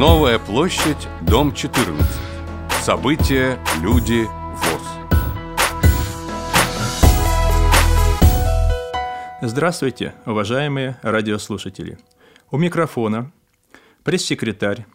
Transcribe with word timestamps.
Новая 0.00 0.38
площадь, 0.38 1.08
дом 1.20 1.52
14. 1.52 2.02
События, 2.82 3.60
люди, 3.82 4.26
ВОЗ. 4.54 4.82
Здравствуйте, 9.42 10.14
уважаемые 10.24 10.98
радиослушатели. 11.02 11.98
У 12.50 12.56
микрофона 12.56 13.30
пресс-секретарь 14.02 14.86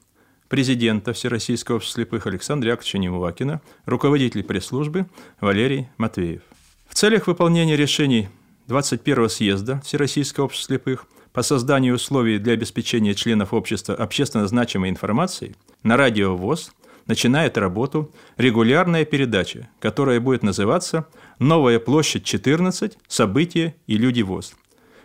президента 0.49 1.13
Всероссийского 1.13 1.75
общества 1.75 2.01
слепых 2.01 2.25
Александра 2.25 2.71
Яковлевича 2.71 2.97
Немувакина, 2.97 3.61
руководитель 3.85 4.43
пресс-службы 4.43 5.05
Валерий 5.39 5.87
Матвеев. 5.97 6.41
В 6.87 6.95
целях 6.95 7.27
выполнения 7.27 7.75
решений 7.75 8.27
21 8.65 9.29
съезда 9.29 9.81
Всероссийского 9.81 10.45
общества 10.45 10.73
слепых 10.73 11.05
по 11.35 11.43
созданию 11.43 11.95
условий 11.95 12.39
для 12.39 12.53
обеспечения 12.53 13.13
членов 13.13 13.53
общества 13.53 13.93
общественно 13.93 14.47
значимой 14.47 14.89
информацией 14.89 15.55
на 15.83 15.97
радио 15.97 16.37
ВОЗ 16.37 16.71
начинает 17.07 17.57
работу 17.57 18.09
регулярная 18.37 19.03
передача, 19.03 19.67
которая 19.81 20.21
будет 20.21 20.43
называться 20.43 21.07
«Новая 21.37 21.79
площадь 21.79 22.23
14. 22.23 22.97
События 23.09 23.75
и 23.85 23.97
люди 23.97 24.21
ВОЗ». 24.21 24.53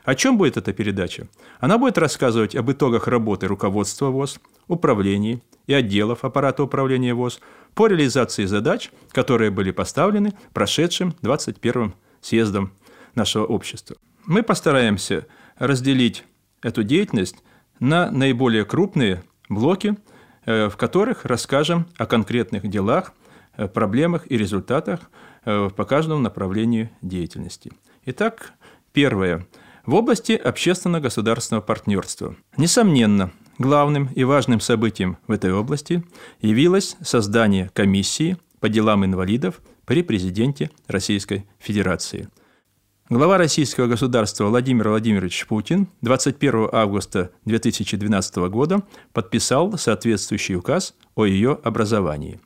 О 0.04 0.14
чем 0.14 0.38
будет 0.38 0.56
эта 0.56 0.72
передача? 0.72 1.26
Она 1.58 1.78
будет 1.78 1.98
рассказывать 1.98 2.54
об 2.54 2.70
итогах 2.70 3.08
работы 3.08 3.48
руководства 3.48 4.06
ВОЗ, 4.06 4.38
управлений 4.68 5.42
и 5.66 5.74
отделов 5.74 6.24
аппарата 6.24 6.62
управления 6.62 7.12
ВОЗ 7.12 7.40
по 7.74 7.88
реализации 7.88 8.44
задач, 8.44 8.92
которые 9.10 9.50
были 9.50 9.72
поставлены 9.72 10.32
прошедшим 10.52 11.12
21-м 11.22 11.92
съездом 12.20 12.72
нашего 13.16 13.46
общества. 13.46 13.96
Мы 14.26 14.42
постараемся 14.42 15.26
разделить 15.58 16.24
эту 16.62 16.82
деятельность 16.82 17.36
на 17.78 18.10
наиболее 18.10 18.64
крупные 18.64 19.22
блоки, 19.48 19.96
э, 20.44 20.68
в 20.68 20.76
которых 20.76 21.24
расскажем 21.24 21.86
о 21.96 22.06
конкретных 22.06 22.68
делах, 22.68 23.12
э, 23.56 23.66
проблемах 23.66 24.30
и 24.30 24.36
результатах 24.36 25.10
э, 25.44 25.70
по 25.74 25.84
каждому 25.84 26.20
направлению 26.20 26.90
деятельности. 27.02 27.72
Итак, 28.04 28.52
первое. 28.92 29.46
В 29.86 29.94
области 29.94 30.32
общественно-государственного 30.32 31.62
партнерства. 31.62 32.36
Несомненно, 32.56 33.32
главным 33.58 34.10
и 34.14 34.24
важным 34.24 34.60
событием 34.60 35.16
в 35.26 35.32
этой 35.32 35.52
области 35.52 36.04
явилось 36.40 36.96
создание 37.00 37.70
комиссии 37.72 38.36
по 38.60 38.68
делам 38.68 39.04
инвалидов 39.04 39.60
при 39.86 40.02
президенте 40.02 40.70
Российской 40.86 41.46
Федерации– 41.58 42.28
Глава 43.10 43.38
российского 43.38 43.88
государства 43.88 44.44
Владимир 44.44 44.88
Владимирович 44.90 45.44
Путин 45.48 45.88
21 46.02 46.68
августа 46.70 47.32
2012 47.44 48.36
года 48.48 48.84
подписал 49.12 49.76
соответствующий 49.76 50.54
указ 50.54 50.94
о 51.16 51.26
ее 51.26 51.58
образовании. 51.64 52.38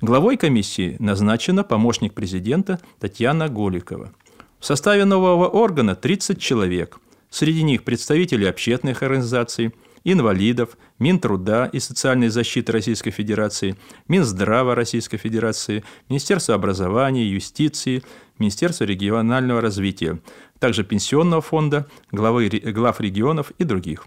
Главой 0.00 0.36
комиссии 0.36 0.96
назначена 0.98 1.62
помощник 1.62 2.14
президента 2.14 2.80
Татьяна 2.98 3.48
Голикова. 3.48 4.10
В 4.58 4.66
составе 4.66 5.04
нового 5.04 5.46
органа 5.46 5.94
30 5.94 6.40
человек. 6.40 6.98
Среди 7.30 7.62
них 7.62 7.84
представители 7.84 8.44
общественных 8.44 9.04
организаций– 9.04 9.72
инвалидов, 10.04 10.76
Минтруда 10.98 11.68
и 11.72 11.78
социальной 11.78 12.28
защиты 12.28 12.72
Российской 12.72 13.10
Федерации, 13.10 13.76
Минздрава 14.08 14.74
Российской 14.74 15.16
Федерации, 15.16 15.84
Министерство 16.08 16.54
образования, 16.54 17.28
юстиции, 17.28 18.02
Министерство 18.38 18.84
регионального 18.84 19.60
развития, 19.60 20.20
также 20.58 20.84
Пенсионного 20.84 21.42
фонда, 21.42 21.86
главы, 22.12 22.48
глав 22.48 23.00
регионов 23.00 23.52
и 23.58 23.64
других. 23.64 24.06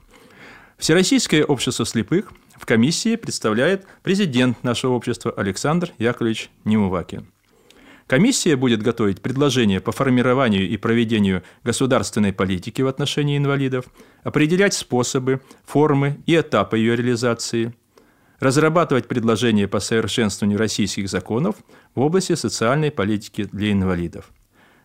Всероссийское 0.78 1.44
общество 1.44 1.86
слепых 1.86 2.32
в 2.58 2.66
комиссии 2.66 3.16
представляет 3.16 3.86
президент 4.04 4.64
нашего 4.64 4.94
общества 4.94 5.32
Александр 5.32 5.92
Яковлевич 6.00 6.50
Немувакин. 6.66 7.28
Комиссия 8.08 8.58
будет 8.58 8.82
готовить 8.82 9.22
предложения 9.22 9.80
по 9.80 9.94
формированию 9.94 10.68
и 10.68 10.76
проведению 10.76 11.44
государственной 11.64 12.34
политики 12.34 12.82
в 12.82 12.88
отношении 12.88 13.38
инвалидов, 13.38 13.86
определять 14.24 14.74
способы, 14.74 15.40
формы 15.66 16.20
и 16.26 16.36
этапы 16.36 16.78
ее 16.78 16.98
реализации, 16.98 17.74
разрабатывать 18.42 19.08
предложения 19.08 19.68
по 19.68 19.80
совершенствованию 19.80 20.60
российских 20.60 21.08
законов 21.08 21.56
в 21.96 22.02
области 22.02 22.36
социальной 22.36 22.92
политики 22.92 23.48
для 23.52 23.72
инвалидов. 23.72 24.32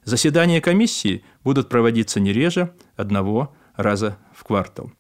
Заседания 0.04 0.60
комиссии 0.60 1.24
будут 1.42 1.68
проводиться 1.68 2.20
не 2.20 2.32
реже 2.32 2.72
одного 2.96 3.52
раза 3.74 4.18
в 4.32 4.44
квартал. 4.44 4.92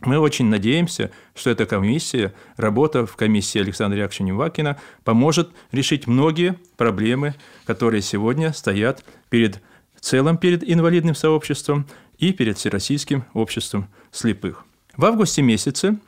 Мы 0.00 0.18
очень 0.18 0.46
надеемся, 0.46 1.10
что 1.34 1.50
эта 1.50 1.66
комиссия, 1.66 2.32
работа 2.56 3.04
в 3.04 3.16
комиссии 3.16 3.60
Александра 3.60 3.98
Яковлевича 3.98 4.22
Невакина 4.22 4.80
поможет 5.02 5.50
решить 5.72 6.06
многие 6.06 6.54
проблемы, 6.76 7.34
которые 7.66 8.00
сегодня 8.00 8.52
стоят 8.52 9.04
перед 9.28 9.60
целым 10.00 10.38
перед 10.38 10.62
инвалидным 10.62 11.16
сообществом 11.16 11.88
и 12.16 12.32
перед 12.32 12.58
Всероссийским 12.58 13.24
обществом 13.34 13.88
слепых. 14.12 14.64
В 14.96 15.04
августе 15.04 15.42
месяце 15.42 15.98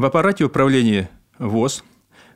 в 0.00 0.04
аппарате 0.06 0.44
управления 0.44 1.10
ВОЗ 1.38 1.84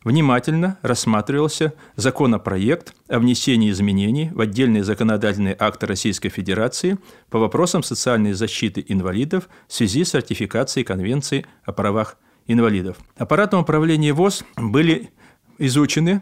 внимательно 0.05 0.79
рассматривался 0.83 1.73
законопроект 1.97 2.95
о 3.09 3.19
внесении 3.19 3.71
изменений 3.71 4.31
в 4.35 4.41
отдельные 4.43 4.85
законодательные 4.85 5.57
акты 5.59 5.87
Российской 5.87 6.29
Федерации 6.29 6.99
по 7.31 7.39
вопросам 7.39 7.83
социальной 7.83 8.35
защиты 8.35 8.85
инвалидов 8.87 9.49
в 9.67 9.73
связи 9.73 10.05
с 10.05 10.13
ратификацией 10.13 10.85
Конвенции 10.85 11.47
о 11.65 11.73
правах 11.73 12.19
инвалидов. 12.47 12.99
Аппаратом 13.17 13.61
управления 13.63 14.13
ВОЗ 14.13 14.45
были 14.59 15.09
изучены 15.57 16.21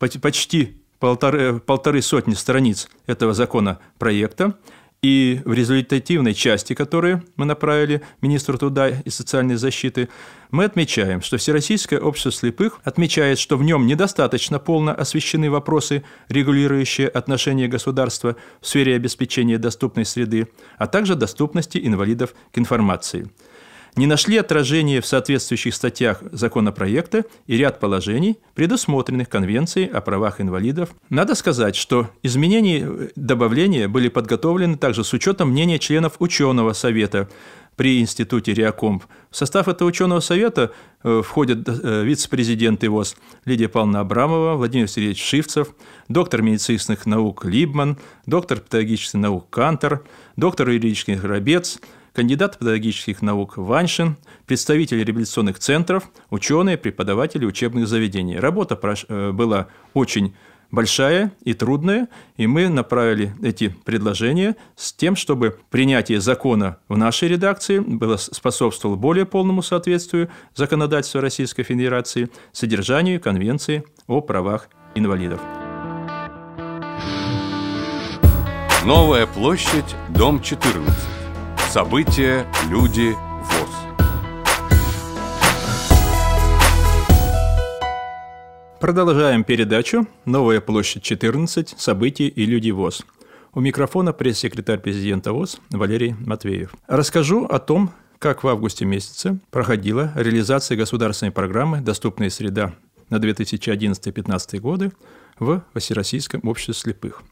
почти 0.00 0.82
полторы, 0.98 1.60
полторы 1.60 2.02
сотни 2.02 2.34
страниц 2.34 2.88
этого 3.06 3.34
законопроекта, 3.34 4.58
и 5.02 5.40
в 5.44 5.52
результативной 5.52 6.34
части, 6.34 6.74
которую 6.74 7.22
мы 7.36 7.44
направили 7.44 8.02
министру 8.20 8.58
труда 8.58 8.88
и 8.88 9.10
социальной 9.10 9.56
защиты, 9.56 10.08
мы 10.50 10.64
отмечаем, 10.64 11.22
что 11.22 11.36
Всероссийское 11.36 12.00
общество 12.00 12.32
слепых 12.32 12.80
отмечает, 12.84 13.38
что 13.38 13.56
в 13.56 13.62
нем 13.62 13.86
недостаточно 13.86 14.58
полно 14.58 14.92
освещены 14.92 15.50
вопросы, 15.50 16.02
регулирующие 16.28 17.08
отношения 17.08 17.68
государства 17.68 18.36
в 18.60 18.66
сфере 18.66 18.96
обеспечения 18.96 19.58
доступной 19.58 20.04
среды, 20.04 20.48
а 20.78 20.86
также 20.86 21.14
доступности 21.14 21.78
инвалидов 21.82 22.34
к 22.52 22.58
информации– 22.58 23.30
не 23.96 24.06
нашли 24.06 24.36
отражения 24.36 25.00
в 25.00 25.06
соответствующих 25.06 25.74
статьях 25.74 26.22
законопроекта 26.32 27.24
и 27.46 27.56
ряд 27.56 27.80
положений, 27.80 28.38
предусмотренных 28.54 29.28
Конвенцией 29.28 29.88
о 29.88 30.00
правах 30.00 30.40
инвалидов. 30.40 30.90
Надо 31.08 31.34
сказать, 31.34 31.76
что 31.76 32.10
изменения 32.22 32.86
э, 32.86 33.08
добавления 33.16 33.88
были 33.88 34.08
подготовлены 34.08 34.76
также 34.76 35.02
с 35.02 35.12
учетом 35.12 35.50
мнения 35.50 35.78
членов 35.78 36.16
ученого 36.18 36.74
совета 36.74 37.28
при 37.76 38.00
институте 38.00 38.54
Реакомп. 38.54 39.04
В 39.30 39.36
состав 39.36 39.68
этого 39.68 39.88
ученого 39.88 40.20
совета 40.20 40.72
э, 41.02 41.22
входят 41.24 41.66
э, 41.68 42.04
вице-президент 42.04 42.84
ИВОЗ 42.84 43.16
Лидия 43.44 43.68
Павловна 43.68 44.00
Абрамова, 44.00 44.56
Владимир 44.56 44.88
Сергеевич 44.88 45.22
Шивцев, 45.22 45.68
доктор 46.08 46.42
медицинских 46.42 47.06
наук 47.06 47.44
Либман, 47.44 47.98
доктор 48.26 48.60
педагогических 48.60 49.20
наук 49.20 49.48
Кантер, 49.50 50.04
доктор 50.36 50.68
юридических 50.70 51.22
Рабец, 51.24 51.78
кандидат 52.16 52.58
педагогических 52.58 53.20
наук 53.20 53.58
Ваншин, 53.58 54.16
представители 54.46 55.02
реабилитационных 55.02 55.58
центров, 55.58 56.04
ученые, 56.30 56.78
преподаватели 56.78 57.44
учебных 57.44 57.86
заведений. 57.86 58.38
Работа 58.38 58.80
э, 59.08 59.32
была 59.32 59.66
очень 59.92 60.34
большая 60.70 61.32
и 61.42 61.52
трудная, 61.52 62.08
и 62.38 62.46
мы 62.46 62.70
направили 62.70 63.34
эти 63.42 63.68
предложения 63.84 64.56
с 64.76 64.94
тем, 64.94 65.14
чтобы 65.14 65.58
принятие 65.68 66.22
закона 66.22 66.78
в 66.88 66.96
нашей 66.96 67.28
редакции 67.28 67.80
было, 67.80 68.16
способствовало 68.16 68.96
более 68.96 69.26
полному 69.26 69.60
соответствию 69.60 70.30
законодательства 70.54 71.20
Российской 71.20 71.64
Федерации 71.64 72.30
содержанию 72.50 73.20
Конвенции 73.20 73.84
о 74.06 74.22
правах 74.22 74.70
инвалидов. 74.94 75.42
Новая 78.86 79.26
площадь, 79.26 79.94
дом 80.08 80.40
14. 80.40 81.15
События, 81.68 82.46
люди, 82.70 83.14
ВОЗ. 83.42 83.70
Продолжаем 88.80 89.44
передачу 89.44 90.06
«Новая 90.24 90.60
площадь 90.60 91.02
14. 91.02 91.74
События 91.76 92.28
и 92.28 92.46
люди 92.46 92.70
ВОЗ». 92.70 93.04
У 93.52 93.60
микрофона 93.60 94.12
пресс-секретарь 94.12 94.78
президента 94.78 95.32
ВОЗ 95.32 95.60
Валерий 95.70 96.14
Матвеев. 96.20 96.72
Расскажу 96.86 97.44
о 97.44 97.58
том, 97.58 97.90
как 98.18 98.44
в 98.44 98.48
августе 98.48 98.84
месяце 98.84 99.38
проходила 99.50 100.12
реализация 100.14 100.76
государственной 100.76 101.32
программы 101.32 101.80
«Доступная 101.80 102.30
среда» 102.30 102.74
на 103.10 103.16
2011-2015 103.16 104.60
годы 104.60 104.92
в 105.38 105.62
Всероссийском 105.74 106.40
обществе 106.44 106.74
слепых. 106.74 107.22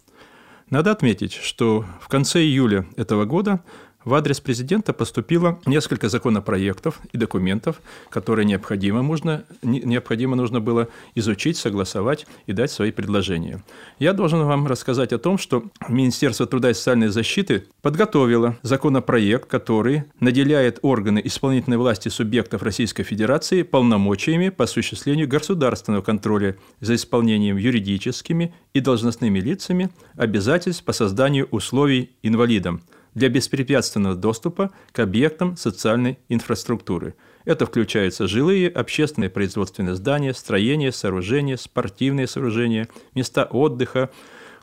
Надо 0.70 0.90
отметить, 0.90 1.34
что 1.34 1.84
в 2.00 2.08
конце 2.08 2.40
июля 2.40 2.86
этого 2.96 3.26
года 3.26 3.62
в 4.04 4.14
адрес 4.14 4.40
президента 4.40 4.92
поступило 4.92 5.58
несколько 5.66 6.08
законопроектов 6.08 7.00
и 7.12 7.18
документов, 7.18 7.80
которые 8.10 8.44
необходимо, 8.44 9.02
нужно, 9.02 9.44
необходимо 9.62 10.36
нужно 10.36 10.60
было 10.60 10.88
изучить, 11.14 11.56
согласовать 11.56 12.26
и 12.46 12.52
дать 12.52 12.70
свои 12.70 12.90
предложения. 12.90 13.62
Я 13.98 14.12
должен 14.12 14.44
вам 14.44 14.66
рассказать 14.66 15.12
о 15.12 15.18
том, 15.18 15.38
что 15.38 15.64
Министерство 15.88 16.46
труда 16.46 16.70
и 16.70 16.74
социальной 16.74 17.08
защиты 17.08 17.64
подготовило 17.82 18.58
законопроект, 18.62 19.48
который 19.48 20.04
наделяет 20.20 20.78
органы 20.82 21.20
исполнительной 21.24 21.78
власти 21.78 22.08
субъектов 22.08 22.62
Российской 22.62 23.04
Федерации 23.04 23.62
полномочиями 23.62 24.50
по 24.50 24.64
осуществлению 24.64 25.28
государственного 25.28 26.02
контроля 26.02 26.56
за 26.80 26.94
исполнением 26.94 27.56
юридическими 27.56 28.54
и 28.74 28.80
должностными 28.80 29.38
лицами 29.38 29.90
обязательств 30.16 30.84
по 30.84 30.92
созданию 30.92 31.48
условий 31.50 32.10
инвалидам– 32.22 32.82
для 33.14 33.28
беспрепятственного 33.28 34.14
доступа 34.14 34.70
к 34.92 34.98
объектам 34.98 35.56
социальной 35.56 36.18
инфраструктуры. 36.28 37.14
Это 37.44 37.66
включается 37.66 38.26
жилые, 38.26 38.68
общественные 38.68 39.30
производственные 39.30 39.96
здания, 39.96 40.34
строения, 40.34 40.92
сооружения, 40.92 41.56
спортивные 41.56 42.26
сооружения, 42.26 42.88
места 43.14 43.44
отдыха, 43.44 44.10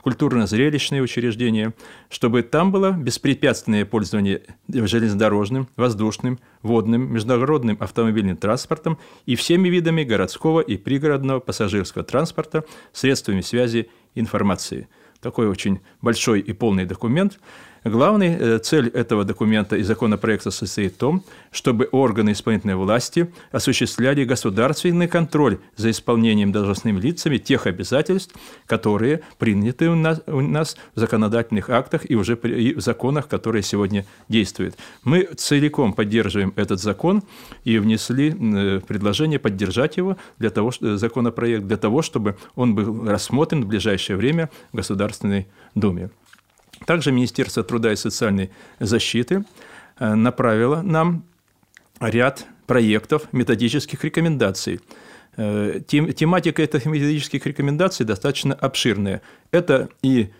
культурно-зрелищные 0.01 1.03
учреждения, 1.03 1.75
чтобы 2.09 2.41
там 2.41 2.71
было 2.71 2.91
беспрепятственное 2.91 3.85
пользование 3.85 4.41
железнодорожным, 4.67 5.67
воздушным, 5.75 6.39
водным, 6.63 7.13
международным 7.13 7.77
автомобильным 7.79 8.35
транспортом 8.35 8.97
и 9.27 9.35
всеми 9.35 9.69
видами 9.69 10.03
городского 10.03 10.59
и 10.61 10.75
пригородного 10.77 11.39
пассажирского 11.39 12.03
транспорта, 12.03 12.65
средствами 12.93 13.41
связи 13.41 13.89
информации. 14.15 14.87
Такой 15.19 15.47
очень 15.47 15.81
большой 16.01 16.39
и 16.39 16.51
полный 16.51 16.85
документ– 16.85 17.39
Главная 17.83 18.37
э, 18.37 18.59
цель 18.59 18.89
этого 18.89 19.25
документа 19.25 19.75
и 19.75 19.81
законопроекта 19.81 20.51
состоит 20.51 20.93
в 20.93 20.97
том, 20.97 21.23
чтобы 21.51 21.89
органы 21.91 22.33
исполнительной 22.33 22.75
власти 22.75 23.33
осуществляли 23.51 24.23
государственный 24.23 25.07
контроль 25.07 25.57
за 25.77 25.89
исполнением 25.89 26.51
должностными 26.51 26.99
лицами 26.99 27.37
тех 27.37 27.65
обязательств, 27.65 28.35
которые 28.67 29.21
приняты 29.39 29.89
у 29.89 29.95
нас, 29.95 30.21
у 30.27 30.41
нас 30.41 30.77
в 30.93 30.99
законодательных 30.99 31.71
актах 31.71 32.07
и 32.07 32.15
уже 32.15 32.35
и 32.35 32.75
в 32.75 32.81
законах, 32.81 33.27
которые 33.27 33.63
сегодня 33.63 34.05
действуют. 34.29 34.75
Мы 35.03 35.23
целиком 35.35 35.93
поддерживаем 35.93 36.53
этот 36.57 36.79
закон 36.79 37.23
и 37.63 37.79
внесли 37.79 38.29
э, 38.29 38.81
предложение 38.87 39.39
поддержать 39.39 39.97
его 39.97 40.17
для 40.37 40.51
того, 40.51 40.71
законопроект 40.79 41.65
для 41.65 41.77
того, 41.77 42.03
чтобы 42.03 42.37
он 42.53 42.75
был 42.75 43.09
рассмотрен 43.09 43.63
в 43.63 43.67
ближайшее 43.67 44.17
время 44.17 44.51
в 44.71 44.75
Государственной 44.75 45.47
Думе. 45.73 46.11
Также 46.85 47.11
Министерство 47.11 47.63
труда 47.63 47.91
и 47.91 47.95
социальной 47.95 48.49
защиты 48.79 49.43
э, 49.99 50.15
направило 50.15 50.81
нам 50.81 51.23
ряд 51.99 52.45
проектов 52.65 53.31
методических 53.31 54.03
рекомендаций. 54.03 54.79
Э, 55.37 55.79
тематика 55.87 56.61
этих 56.61 56.85
методических 56.85 57.45
рекомендаций 57.45 58.05
достаточно 58.05 58.53
обширная. 58.53 59.21
Это 59.51 59.89
и 60.01 60.31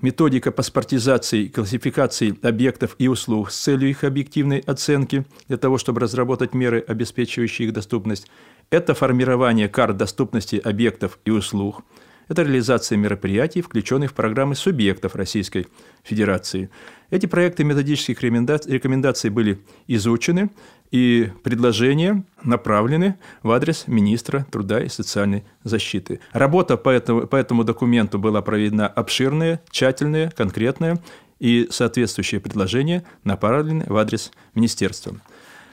методика 0.00 0.50
паспортизации 0.50 1.44
и 1.44 1.48
классификации 1.48 2.36
объектов 2.42 2.94
и 2.98 3.08
услуг 3.08 3.50
с 3.50 3.58
целью 3.58 3.90
их 3.90 4.04
объективной 4.04 4.58
оценки 4.60 5.24
для 5.48 5.56
того, 5.56 5.78
чтобы 5.78 6.00
разработать 6.00 6.54
меры, 6.54 6.84
обеспечивающие 6.86 7.68
их 7.68 7.74
доступность. 7.74 8.28
Это 8.70 8.94
формирование 8.94 9.68
карт 9.68 9.96
доступности 9.96 10.56
объектов 10.56 11.18
и 11.24 11.30
услуг– 11.30 11.82
это 12.28 12.42
реализация 12.42 12.96
мероприятий, 12.96 13.62
включенных 13.62 14.10
в 14.10 14.14
программы 14.14 14.54
субъектов 14.54 15.16
Российской 15.16 15.66
Федерации. 16.02 16.70
Эти 17.10 17.26
проекты 17.26 17.64
методических 17.64 18.22
рекомендаций 18.22 19.30
были 19.30 19.60
изучены, 19.86 20.50
и 20.90 21.30
предложения 21.42 22.24
направлены 22.42 23.16
в 23.42 23.50
адрес 23.50 23.84
министра 23.86 24.46
труда 24.50 24.80
и 24.80 24.88
социальной 24.88 25.44
защиты. 25.62 26.20
Работа 26.32 26.76
по 26.78 26.88
этому, 26.88 27.26
по 27.26 27.36
этому 27.36 27.64
документу 27.64 28.18
была 28.18 28.40
проведена 28.40 28.86
обширная, 28.88 29.60
тщательная, 29.70 30.30
конкретная, 30.30 30.98
и 31.38 31.68
соответствующие 31.70 32.40
предложения 32.40 33.04
направлены 33.22 33.84
в 33.86 33.96
адрес 33.96 34.32
министерства. 34.54 35.14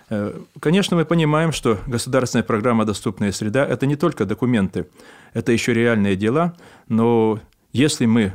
Э, 0.09 0.39
конечно, 0.59 0.95
мы 0.95 1.05
понимаем, 1.05 1.51
что 1.51 1.79
государственная 1.87 2.43
программа 2.43 2.85
«Доступная 2.85 3.31
среда»– 3.31 3.65
это 3.67 3.87
не 3.87 3.95
только 3.95 4.25
документы, 4.25 4.87
это 5.35 5.51
еще 5.51 5.73
реальные 5.73 6.15
дела, 6.15 6.55
но 6.87 7.39
если 7.73 8.05
мы 8.05 8.33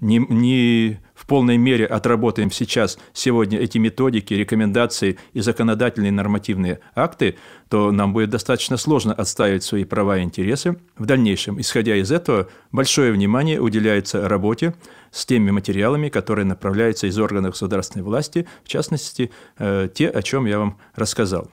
не, 0.00 0.18
не 0.18 0.98
в 1.14 1.26
полной 1.26 1.56
мере 1.56 1.86
отработаем 1.86 2.50
сейчас, 2.50 2.98
сегодня 3.12 3.58
эти 3.60 3.78
методики, 3.78 4.34
рекомендации 4.34 5.18
и 5.34 5.40
законодательные 5.40 6.10
нормативные 6.10 6.80
акты, 6.96 7.36
то 7.70 7.92
нам 7.92 8.12
будет 8.12 8.30
достаточно 8.30 8.76
сложно 8.76 9.14
отстаивать 9.14 9.62
свои 9.62 9.84
права 9.84 10.18
и 10.18 10.22
интересы. 10.22 10.78
В 10.98 11.06
дальнейшем, 11.06 11.60
исходя 11.60 11.94
из 11.94 12.10
этого, 12.10 12.48
большое 12.72 13.12
внимание 13.12 13.60
уделяется 13.60 14.28
работе 14.28 14.74
с 15.12 15.24
теми 15.24 15.52
материалами, 15.52 16.08
которые 16.08 16.44
направляются 16.44 17.06
из 17.06 17.16
органов 17.20 17.52
государственной 17.52 18.02
власти, 18.02 18.48
в 18.64 18.68
частности, 18.68 19.30
э, 19.58 19.88
те, 19.94 20.08
о 20.08 20.22
чем 20.22 20.46
я 20.46 20.58
вам 20.58 20.78
рассказал. 20.96 21.48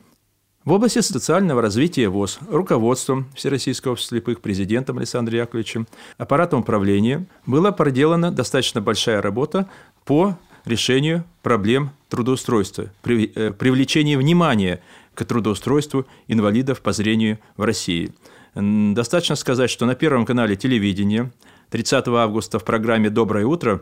В 0.70 0.72
области 0.72 1.00
социального 1.00 1.64
развития 1.64 2.10
ВОЗ 2.10 2.38
руководством 2.48 3.26
Всероссийского 3.34 3.94
общества 3.94 4.18
слепых 4.18 4.40
президентом 4.40 5.00
Александром 5.00 5.40
Яковлевичем, 5.40 5.88
аппаратом 6.20 6.60
управления 6.60 7.26
была 7.48 7.72
проделана 7.72 8.32
достаточно 8.32 8.80
большая 8.80 9.20
работа 9.20 9.68
по 10.06 10.38
решению 10.66 11.24
проблем 11.42 11.90
трудоустройства, 12.08 12.92
э, 13.04 13.52
привлечению 13.52 14.20
внимания 14.20 14.84
к 15.16 15.26
трудоустройству 15.26 16.06
инвалидов 16.28 16.82
по 16.82 16.92
зрению 16.92 17.40
в 17.58 17.64
России. 17.64 18.14
Достаточно 18.54 19.36
сказать, 19.38 19.72
что 19.72 19.88
на 19.88 19.96
Первом 19.96 20.24
канале 20.24 20.56
телевидения 20.56 21.32
30 21.72 22.08
августа 22.10 22.60
в 22.60 22.64
программе 22.64 23.10
«Доброе 23.10 23.48
утро» 23.48 23.82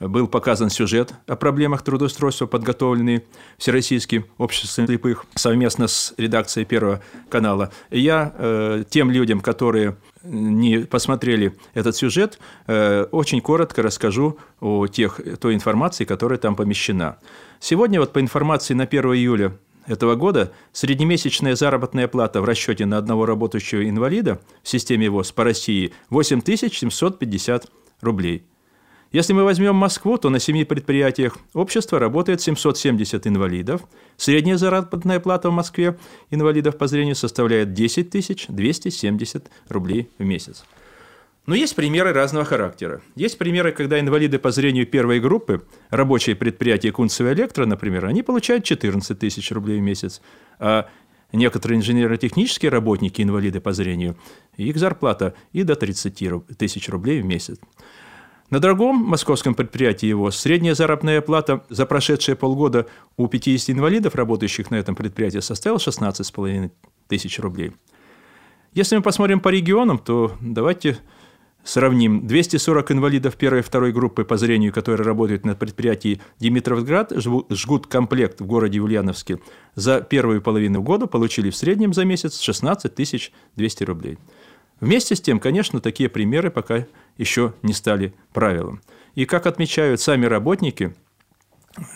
был 0.00 0.28
показан 0.28 0.70
сюжет 0.70 1.14
о 1.26 1.36
проблемах 1.36 1.82
трудоустройства, 1.82 2.46
подготовленный 2.46 3.24
Всероссийским 3.58 4.26
обществом 4.38 4.86
слепых 4.86 5.24
совместно 5.34 5.88
с 5.88 6.14
редакцией 6.16 6.66
Первого 6.66 7.02
канала. 7.28 7.72
И 7.90 8.00
я 8.00 8.32
э, 8.36 8.84
тем 8.88 9.10
людям, 9.10 9.40
которые 9.40 9.96
не 10.22 10.80
посмотрели 10.80 11.56
этот 11.74 11.96
сюжет, 11.96 12.38
э, 12.66 13.04
очень 13.10 13.40
коротко 13.40 13.82
расскажу 13.82 14.38
о 14.60 14.86
тех, 14.86 15.20
той 15.40 15.54
информации, 15.54 16.04
которая 16.04 16.38
там 16.38 16.56
помещена. 16.56 17.18
Сегодня 17.60 18.00
вот 18.00 18.12
по 18.12 18.20
информации 18.20 18.74
на 18.74 18.84
1 18.84 19.04
июля 19.14 19.56
этого 19.86 20.16
года 20.16 20.52
среднемесячная 20.72 21.54
заработная 21.54 22.08
плата 22.08 22.40
в 22.40 22.44
расчете 22.44 22.86
на 22.86 22.98
одного 22.98 23.24
работающего 23.24 23.88
инвалида 23.88 24.40
в 24.62 24.68
системе 24.68 25.08
ВОЗ 25.08 25.32
по 25.32 25.44
России 25.44 25.92
8750 26.10 27.70
рублей– 28.02 28.44
если 29.16 29.32
мы 29.32 29.44
возьмем 29.44 29.74
Москву, 29.74 30.18
то 30.18 30.28
на 30.28 30.38
семи 30.38 30.64
предприятиях 30.64 31.38
общества 31.54 31.98
работает 31.98 32.42
770 32.42 33.26
инвалидов. 33.26 33.80
Средняя 34.18 34.58
заработная 34.58 35.20
плата 35.20 35.48
в 35.48 35.54
Москве 35.54 35.96
инвалидов 36.30 36.76
по 36.76 36.86
зрению 36.86 37.14
составляет 37.14 37.72
10 37.72 38.46
270 38.50 39.50
рублей 39.70 40.10
в 40.18 40.22
месяц. 40.22 40.66
Но 41.46 41.54
есть 41.54 41.74
примеры 41.74 42.12
разного 42.12 42.44
характера. 42.44 43.00
Есть 43.14 43.38
примеры, 43.38 43.72
когда 43.72 43.98
инвалиды 43.98 44.38
по 44.38 44.50
зрению 44.50 44.86
первой 44.86 45.18
группы, 45.18 45.62
рабочие 45.88 46.36
предприятия 46.36 46.92
Кунцево 46.92 47.32
Электро, 47.32 47.64
например, 47.64 48.04
они 48.04 48.22
получают 48.22 48.64
14 48.64 49.18
тысяч 49.18 49.50
рублей 49.50 49.78
в 49.78 49.82
месяц, 49.82 50.20
а 50.58 50.90
некоторые 51.32 51.78
инженерно-технические 51.78 52.70
работники, 52.70 53.22
инвалиды 53.22 53.60
по 53.60 53.72
зрению, 53.72 54.18
их 54.58 54.76
зарплата 54.76 55.32
и 55.54 55.62
до 55.62 55.74
30 55.74 56.58
тысяч 56.58 56.90
рублей 56.90 57.22
в 57.22 57.24
месяц. 57.24 57.58
На 58.50 58.60
другом 58.60 58.96
московском 58.96 59.54
предприятии 59.54 60.06
его 60.06 60.30
средняя 60.30 60.74
заработная 60.74 61.20
плата 61.20 61.64
за 61.68 61.84
прошедшие 61.84 62.36
полгода 62.36 62.86
у 63.16 63.26
50 63.26 63.70
инвалидов, 63.70 64.14
работающих 64.14 64.70
на 64.70 64.76
этом 64.76 64.94
предприятии, 64.94 65.40
составила 65.40 65.78
16,5 65.78 66.70
тысяч 67.08 67.40
рублей. 67.40 67.72
Если 68.72 68.96
мы 68.96 69.02
посмотрим 69.02 69.40
по 69.40 69.48
регионам, 69.48 69.98
то 69.98 70.32
давайте 70.40 70.98
сравним. 71.64 72.26
240 72.26 72.92
инвалидов 72.92 73.36
первой 73.36 73.60
и 73.60 73.62
второй 73.62 73.92
группы 73.92 74.24
по 74.24 74.36
зрению, 74.36 74.72
которые 74.72 75.04
работают 75.04 75.44
на 75.44 75.56
предприятии 75.56 76.20
Димитровград, 76.38 77.12
жгут 77.50 77.88
комплект 77.88 78.40
в 78.40 78.46
городе 78.46 78.78
Ульяновске, 78.78 79.40
за 79.74 80.00
первую 80.02 80.40
половину 80.40 80.82
года 80.82 81.06
получили 81.06 81.50
в 81.50 81.56
среднем 81.56 81.92
за 81.92 82.04
месяц 82.04 82.40
16 82.40 82.94
200 83.56 83.84
рублей. 83.84 84.18
Вместе 84.80 85.16
с 85.16 85.20
тем, 85.20 85.40
конечно, 85.40 85.80
такие 85.80 86.08
примеры 86.08 86.50
пока 86.50 86.86
еще 87.18 87.54
не 87.62 87.72
стали 87.72 88.14
правилом. 88.32 88.80
И 89.14 89.24
как 89.24 89.46
отмечают 89.46 90.00
сами 90.00 90.26
работники, 90.26 90.94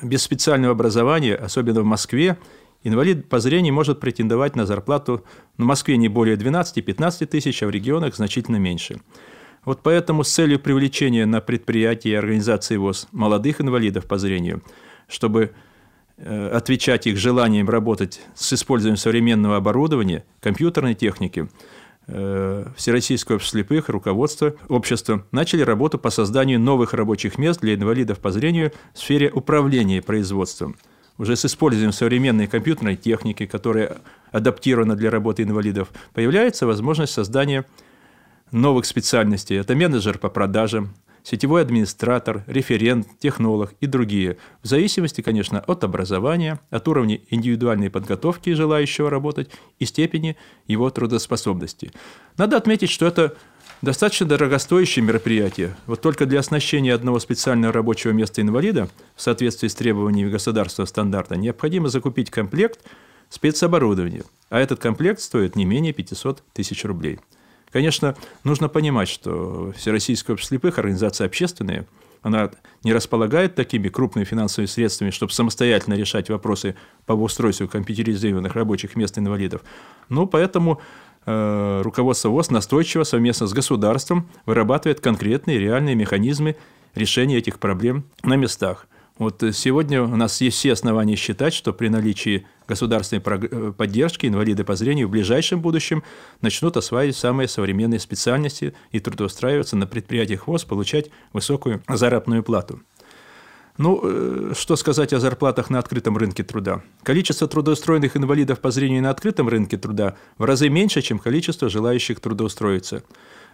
без 0.02 0.22
специального 0.22 0.72
образования, 0.72 1.34
особенно 1.34 1.82
в 1.82 1.84
Москве, 1.84 2.38
инвалид 2.82 3.28
по 3.28 3.38
зрению 3.40 3.74
может 3.74 4.00
претендовать 4.00 4.56
на 4.56 4.66
зарплату 4.66 5.24
в 5.56 5.62
Москве 5.62 5.96
не 5.96 6.08
более 6.08 6.36
12-15 6.36 7.26
тысяч, 7.26 7.62
а 7.62 7.66
в 7.66 7.70
регионах 7.70 8.14
значительно 8.14 8.56
меньше. 8.56 9.00
Вот 9.64 9.80
поэтому 9.82 10.24
с 10.24 10.32
целью 10.32 10.58
привлечения 10.58 11.26
на 11.26 11.40
предприятия 11.40 12.10
и 12.10 12.14
организации 12.14 12.76
ВОЗ 12.76 13.08
молодых 13.12 13.60
инвалидов 13.60 14.06
по 14.06 14.16
зрению, 14.16 14.62
чтобы 15.06 15.52
э, 16.16 16.48
отвечать 16.48 17.06
их 17.06 17.18
желанием 17.18 17.68
работать 17.68 18.22
с 18.34 18.54
использованием 18.54 18.96
современного 18.96 19.56
оборудования, 19.56 20.24
компьютерной 20.40 20.94
техники, 20.94 21.48
Всероссийского 22.06 23.36
общества 23.36 23.58
слепых, 23.58 23.88
руководство 23.88 24.54
общества 24.68 25.24
начали 25.30 25.62
работу 25.62 25.98
по 25.98 26.10
созданию 26.10 26.58
новых 26.58 26.92
рабочих 26.92 27.38
мест 27.38 27.60
для 27.60 27.74
инвалидов 27.74 28.18
по 28.18 28.32
зрению 28.32 28.72
в 28.94 28.98
сфере 28.98 29.30
управления 29.30 30.02
производством. 30.02 30.76
Уже 31.18 31.36
с 31.36 31.44
использованием 31.44 31.92
современной 31.92 32.46
компьютерной 32.46 32.96
техники, 32.96 33.46
которая 33.46 33.98
адаптирована 34.32 34.96
для 34.96 35.10
работы 35.10 35.42
инвалидов, 35.42 35.90
появляется 36.14 36.66
возможность 36.66 37.12
создания 37.12 37.64
новых 38.50 38.86
специальностей. 38.86 39.58
Это 39.58 39.76
менеджер 39.76 40.18
по 40.18 40.30
продажам, 40.30 40.94
сетевой 41.30 41.62
администратор, 41.62 42.42
референт, 42.48 43.06
технолог 43.20 43.74
и 43.80 43.86
другие, 43.86 44.36
в 44.62 44.66
зависимости, 44.66 45.20
конечно, 45.20 45.60
от 45.60 45.84
образования, 45.84 46.58
от 46.70 46.88
уровня 46.88 47.20
индивидуальной 47.28 47.88
подготовки 47.88 48.52
желающего 48.52 49.10
работать 49.10 49.48
и 49.78 49.84
степени 49.84 50.36
его 50.66 50.90
трудоспособности. 50.90 51.92
Надо 52.36 52.56
отметить, 52.56 52.90
что 52.90 53.06
это 53.06 53.36
достаточно 53.80 54.26
дорогостоящее 54.26 55.04
мероприятие. 55.04 55.76
Вот 55.86 56.00
только 56.00 56.26
для 56.26 56.40
оснащения 56.40 56.94
одного 56.94 57.20
специального 57.20 57.72
рабочего 57.72 58.10
места 58.10 58.42
инвалида 58.42 58.88
в 59.14 59.22
соответствии 59.22 59.68
с 59.68 59.74
требованиями 59.74 60.30
государственного 60.30 60.88
стандарта 60.88 61.36
необходимо 61.36 61.88
закупить 61.88 62.30
комплект 62.30 62.80
спецоборудования, 63.28 64.24
а 64.48 64.58
этот 64.58 64.80
комплект 64.80 65.20
стоит 65.20 65.54
не 65.54 65.64
менее 65.64 65.92
500 65.92 66.42
тысяч 66.52 66.84
рублей. 66.84 67.20
Конечно, 67.72 68.16
нужно 68.42 68.68
понимать, 68.68 69.08
что 69.08 69.72
Всероссийское 69.76 70.34
общество 70.34 70.56
слепых– 70.56 70.78
организация 70.78 71.26
общественная, 71.26 71.86
она 72.22 72.50
не 72.82 72.92
располагает 72.92 73.54
такими 73.54 73.88
крупными 73.88 74.24
финансовыми 74.24 74.66
средствами, 74.66 75.10
чтобы 75.10 75.32
самостоятельно 75.32 75.94
решать 75.94 76.28
вопросы 76.28 76.76
по 77.06 77.12
устройству 77.12 77.68
компьютеризированных 77.68 78.54
рабочих 78.54 78.96
мест 78.96 79.16
инвалидов. 79.18 79.62
Ну, 80.08 80.26
поэтому 80.26 80.80
э, 81.24 81.80
руководство 81.82 82.28
ВОЗ 82.28 82.50
настойчиво 82.50 83.04
совместно 83.04 83.46
с 83.46 83.52
государством 83.52 84.28
вырабатывает 84.46 85.00
конкретные 85.00 85.58
реальные 85.58 85.94
механизмы 85.94 86.56
решения 86.94 87.38
этих 87.38 87.58
проблем 87.58 88.04
на 88.22 88.34
местах. 88.34 88.86
Вот 89.18 89.42
сегодня 89.52 90.02
у 90.02 90.16
нас 90.16 90.40
есть 90.40 90.56
все 90.56 90.72
основания 90.72 91.14
считать, 91.14 91.52
что 91.54 91.72
при 91.72 91.88
наличии 91.88 92.46
государственной 92.70 93.22
э, 93.22 93.72
поддержки 93.76 94.26
инвалиды 94.26 94.64
по 94.64 94.76
зрению 94.76 95.08
в 95.08 95.10
ближайшем 95.10 95.60
будущем 95.60 96.02
начнут 96.40 96.76
осваивать 96.76 97.16
самые 97.16 97.48
современные 97.48 98.00
специальности 98.00 98.74
и 98.92 99.00
трудоустраиваться 99.00 99.76
на 99.76 99.86
предприятиях 99.86 100.46
ВОЗ, 100.46 100.64
получать 100.64 101.10
высокую 101.32 101.82
заработную 101.88 102.42
плату. 102.42 102.80
Ну, 103.76 104.00
э, 104.02 104.52
что 104.54 104.76
сказать 104.76 105.12
о 105.12 105.20
зарплатах 105.20 105.70
на 105.70 105.78
открытом 105.78 106.16
рынке 106.16 106.42
труда? 106.42 106.82
Количество 107.02 107.48
трудоустроенных 107.48 108.16
инвалидов 108.16 108.60
по 108.60 108.70
зрению 108.70 109.02
на 109.02 109.10
открытом 109.10 109.48
рынке 109.48 109.76
труда 109.76 110.16
в 110.38 110.44
разы 110.44 110.68
меньше, 110.68 111.02
чем 111.02 111.18
количество 111.18 111.68
желающих 111.68 112.20
трудоустроиться. 112.20 113.02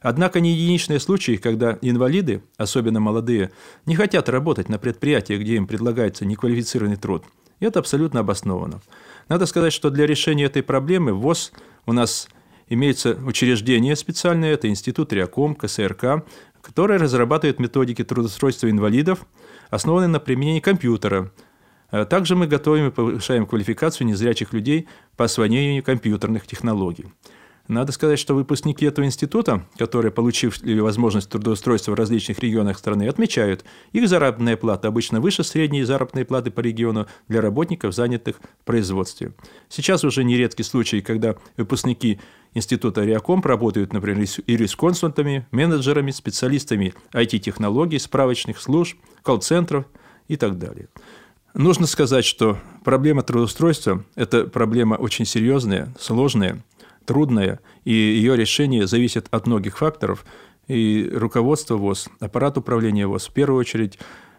Однако 0.03 0.41
не 0.41 0.53
единичные 0.53 1.01
случаи, 1.01 1.37
когда 1.37 1.79
инвалиды, 1.81 2.43
особенно 2.59 3.01
молодые, 3.01 3.51
не 3.87 3.97
хотят 3.97 4.29
работать 4.29 4.69
на 4.69 4.79
предприятиях, 4.79 5.41
где 5.41 5.57
им 5.57 5.67
предлагается 5.67 6.27
неквалифицированный 6.27 6.97
труд. 6.97 7.25
И 7.61 7.65
это 7.65 7.79
абсолютно 7.79 8.21
обосновано. 8.21 8.81
Надо 9.29 9.47
сказать, 9.47 9.73
что 9.73 9.91
для 9.91 10.07
решения 10.07 10.45
этой 10.45 10.63
проблемы 10.63 11.13
в 11.13 11.21
ВОЗ 11.21 11.53
у 11.87 11.93
нас 11.93 12.29
имеется 12.69 13.15
учреждение 13.25 13.97
специальное, 13.97 14.53
это 14.53 14.69
Институт 14.69 15.13
Реаком, 15.13 15.55
КСРК, 15.55 16.25
которое 16.61 16.99
разрабатывает 16.99 17.59
методики 17.59 18.03
трудоустройства 18.05 18.69
инвалидов, 18.71 19.25
основанные 19.71 20.09
на 20.09 20.21
применении 20.21 20.61
компьютера. 20.61 21.33
А 21.91 22.05
также 22.05 22.35
мы 22.35 22.47
готовим 22.49 22.89
и 22.89 22.91
повышаем 22.91 23.47
квалификацию 23.47 24.07
незрячих 24.07 24.53
людей 24.53 24.89
по 25.17 25.25
освоению 25.25 25.83
компьютерных 25.85 26.47
технологий. 26.47 27.07
Надо 27.69 27.91
сказать, 27.93 28.19
что 28.19 28.35
выпускники 28.35 28.87
этого 28.87 29.05
института, 29.05 29.67
которые 29.77 30.13
получили 30.13 30.79
возможность 30.79 31.29
трудоустройства 31.29 31.93
в 31.93 31.95
различных 31.95 32.39
регионах 32.39 32.79
страны, 32.79 33.09
отмечают, 33.09 33.65
их 33.93 34.09
заработная 34.09 34.57
плата 34.57 34.89
обычно 34.89 35.21
выше 35.21 35.43
средней 35.43 35.83
заработной 35.83 36.25
платы 36.25 36.51
по 36.51 36.61
региону 36.61 37.07
для 37.29 37.41
работников, 37.41 37.95
занятых 37.95 38.37
в 38.61 38.65
производстве. 38.65 39.33
Сейчас 39.69 40.05
уже 40.05 40.23
нередки 40.23 40.63
случаи, 40.63 41.01
когда 41.01 41.35
выпускники 41.57 42.21
Института 42.55 43.05
Реаком 43.05 43.43
работают, 43.43 43.93
например, 43.93 44.27
юрисконсультами, 44.47 45.47
менеджерами, 45.51 46.13
специалистами 46.13 46.95
IT-технологий, 47.13 47.99
справочных 47.99 48.61
служб, 48.61 48.97
колл-центров 49.23 49.87
и 50.29 50.37
так 50.37 50.59
далее. 50.59 50.89
Нужно 51.53 51.87
сказать, 51.87 52.25
что 52.25 52.59
проблема 52.85 53.23
трудоустройства– 53.23 54.05
это 54.15 54.45
проблема 54.45 54.95
очень 54.95 55.25
серьезная, 55.25 55.93
сложная– 55.99 56.63
трудная, 57.07 57.61
и 57.85 57.93
ее 57.93 58.37
решение 58.37 58.87
зависит 58.87 59.29
от 59.31 59.47
многих 59.47 59.79
факторов. 59.79 60.25
И 60.69 61.09
руководство 61.13 61.77
ВОЗ, 61.77 62.09
аппарат 62.21 62.59
управления 62.59 63.07
ВОЗ 63.07 63.29
в 63.29 63.33
первую 63.33 63.61
очередь 63.61 63.99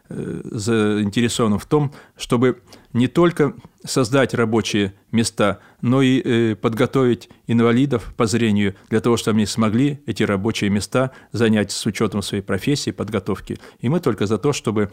э, 0.09 0.41
заинтересован 0.43 1.57
в 1.57 1.65
том, 1.65 1.93
чтобы 2.17 2.61
не 2.93 3.07
только 3.07 3.53
создать 3.85 4.33
рабочие 4.33 4.93
места, 5.11 5.59
но 5.81 6.01
и 6.01 6.21
э, 6.21 6.55
подготовить 6.55 7.29
инвалидов 7.47 8.13
по 8.17 8.25
зрению 8.25 8.75
для 8.89 8.99
того, 8.99 9.15
чтобы 9.15 9.37
они 9.37 9.45
смогли 9.45 10.01
эти 10.05 10.23
рабочие 10.23 10.69
места 10.69 11.11
занять 11.31 11.71
с 11.71 11.85
учетом 11.85 12.21
своей 12.21 12.43
профессии, 12.43 12.91
подготовки. 12.91 13.57
И 13.79 13.87
мы 13.87 14.01
только 14.01 14.25
за 14.25 14.37
то, 14.37 14.51
чтобы 14.51 14.91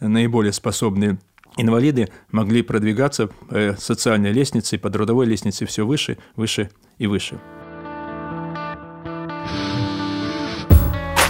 наиболее 0.00 0.52
способные 0.52 1.18
инвалиды 1.56 2.08
могли 2.30 2.62
продвигаться 2.62 3.28
по 3.28 3.54
э, 3.54 3.76
социальной 3.76 4.32
лестнице, 4.32 4.78
по 4.78 4.90
трудовой 4.90 5.26
лестнице 5.26 5.66
все 5.66 5.86
выше, 5.86 6.18
выше 6.36 6.70
и 6.98 7.06
выше. 7.06 7.40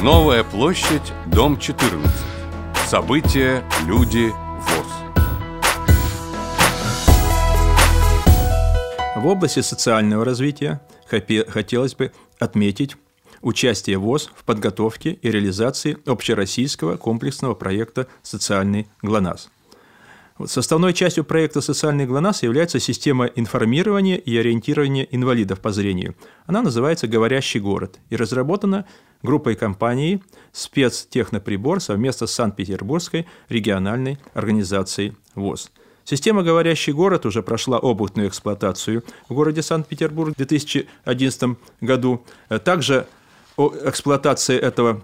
Новая 0.02 0.44
площадь, 0.44 1.12
дом 1.26 1.58
14. 1.58 2.10
События, 2.86 3.64
люди, 3.86 4.30
ВОЗ. 4.60 4.86
В 9.16 9.26
области 9.26 9.60
социального 9.60 10.24
развития 10.24 10.80
хотелось 11.08 11.94
бы 11.94 12.12
отметить 12.38 12.96
участие 13.42 13.98
ВОЗ 13.98 14.30
в 14.36 14.44
подготовке 14.44 15.12
и 15.12 15.30
реализации 15.30 15.98
общероссийского 16.04 16.96
комплексного 16.96 17.54
проекта 17.54 18.06
«Социальный 18.22 18.88
ГЛОНАСС». 19.02 19.50
Составной 20.44 20.92
частью 20.92 21.24
проекта 21.24 21.62
«Социальный 21.62 22.04
ГЛОНАСС» 22.04 22.42
является 22.42 22.78
система 22.78 23.24
информирования 23.24 24.16
и 24.16 24.36
ориентирования 24.36 25.04
инвалидов 25.10 25.60
по 25.60 25.72
зрению. 25.72 26.14
Она 26.44 26.60
называется 26.60 27.06
«Говорящий 27.06 27.58
город» 27.58 27.98
и 28.10 28.16
разработана 28.16 28.84
группой 29.22 29.54
компаний 29.54 30.22
«Спецтехноприбор» 30.52 31.80
совместно 31.80 32.26
с 32.26 32.34
Санкт-Петербургской 32.34 33.26
региональной 33.48 34.18
организацией 34.34 35.14
ВОЗ. 35.34 35.72
Система 36.04 36.42
«Говорящий 36.42 36.92
город» 36.92 37.24
уже 37.24 37.42
прошла 37.42 37.78
опытную 37.78 38.28
эксплуатацию 38.28 39.04
в 39.30 39.34
городе 39.34 39.62
Санкт-Петербург 39.62 40.34
в 40.34 40.36
2011 40.36 41.56
году. 41.80 42.26
Также 42.62 43.06
эксплуатация 43.56 44.58
этого 44.58 45.02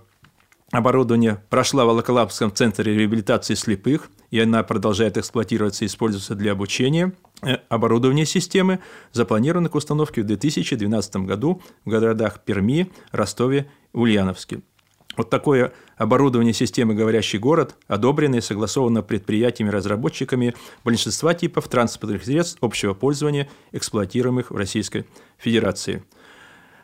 оборудования 0.73 1.43
прошла 1.49 1.85
в 1.85 1.89
Волоколамском 1.89 2.53
центре 2.53 2.95
реабилитации 2.95 3.55
слепых– 3.55 4.11
и 4.33 4.41
она 4.41 4.65
продолжает 4.65 5.19
эксплуатироваться 5.19 5.85
и 5.85 5.87
использоваться 5.87 6.35
для 6.35 6.53
обучения. 6.53 7.13
Э, 7.43 7.59
оборудование 7.69 8.27
системы 8.27 8.81
запланировано 9.13 9.69
к 9.69 9.75
установке 9.75 10.23
в 10.23 10.27
2012 10.27 11.17
году 11.17 11.63
в 11.85 11.91
городах 11.91 12.41
Перми, 12.41 12.91
Ростове, 13.13 13.71
Ульяновске. 13.93 14.63
Вот 15.19 15.29
такое 15.29 15.75
оборудование 15.99 16.55
системы 16.55 16.95
«Говорящий 16.95 17.39
город» 17.39 17.77
одобрено 17.87 18.37
и 18.37 18.41
согласовано 18.41 19.03
предприятиями-разработчиками 19.03 20.55
большинства 20.83 21.35
типов 21.35 21.69
транспортных 21.69 22.25
средств 22.25 22.57
общего 22.63 22.95
пользования, 22.95 23.51
эксплуатируемых 23.73 24.51
в 24.51 24.57
Российской 24.57 25.05
Федерации– 25.37 26.03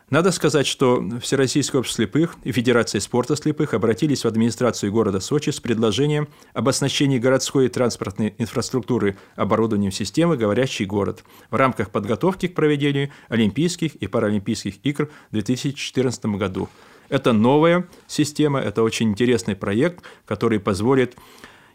надо 0.09 0.31
сказать, 0.31 0.65
что 0.65 1.03
Всероссийское 1.21 1.79
общество 1.79 2.03
слепых 2.03 2.35
и 2.43 2.51
Федерация 2.51 2.99
спорта 2.99 3.35
слепых 3.35 3.73
обратились 3.73 4.23
в 4.23 4.27
администрацию 4.27 4.91
города 4.91 5.19
Сочи 5.19 5.51
с 5.51 5.59
предложением 5.59 6.27
об 6.53 6.67
оснащении 6.67 7.19
городской 7.19 7.67
и 7.67 7.69
транспортной 7.69 8.33
инфраструктуры 8.37 9.17
оборудованием 9.35 9.91
системы 9.91 10.35
«Говорящий 10.35 10.85
город» 10.85 11.23
в 11.51 11.55
рамках 11.55 11.91
подготовки 11.91 12.47
к 12.47 12.55
проведению 12.55 13.09
Олимпийских 13.27 13.95
и 13.95 14.07
Паралимпийских 14.07 14.75
игр 14.83 15.09
в 15.29 15.33
2014 15.33 16.25
году. 16.37 16.69
Это 17.09 17.33
новая 17.33 17.87
система, 18.07 18.59
это 18.59 18.83
очень 18.83 19.09
интересный 19.09 19.55
проект, 19.55 20.03
который 20.25 20.59
позволит 20.59 21.15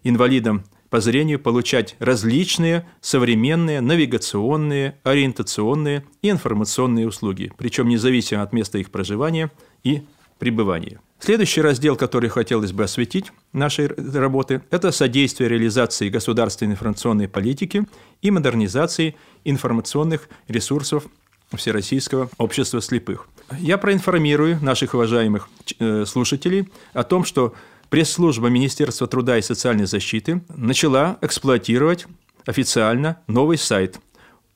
инвалидам 0.03 0.65
по 0.95 1.01
зрению 1.01 1.41
получать 1.41 1.97
различные 1.99 2.87
современные 3.01 3.81
навигационные, 3.81 4.97
ориентационные 5.03 6.05
и 6.23 6.31
информационные 6.31 7.09
услуги, 7.09 7.51
причем 7.59 7.89
независимо 7.89 8.43
от 8.43 8.53
места 8.53 8.79
их 8.79 8.93
проживания 8.93 9.51
и 9.83 10.05
пребывания. 10.39 11.01
Следующий 11.19 11.63
раздел, 11.63 11.97
который 11.97 12.31
хотелось 12.31 12.71
бы 12.71 12.85
осветить 12.85 13.33
нашей 13.53 13.89
работы, 13.89 14.63
это 14.71 14.93
содействие 14.93 15.49
реализации 15.49 16.11
государственной 16.11 16.75
информационной 16.75 17.27
политики 17.27 17.87
и 18.23 18.31
модернизации 18.31 19.17
информационных 19.43 20.29
ресурсов 20.47 21.07
Всероссийского 21.53 22.31
общества 22.39 22.81
слепых. 22.81 23.27
Я 23.59 23.79
проинформирую 23.79 24.63
наших 24.63 24.95
уважаемых 24.95 25.49
э, 25.81 26.05
слушателей 26.07 26.69
о 26.93 27.03
том, 27.03 27.25
что 27.25 27.53
пресс-служба 27.89 28.49
Министерства 28.49 29.07
труда 29.07 29.39
и 29.39 29.43
социальной 29.43 29.87
защиты 29.87 30.43
начала 30.49 31.19
эксплуатировать 31.21 32.07
официально 32.47 33.19
новый 33.27 33.59
сайт. 33.59 34.01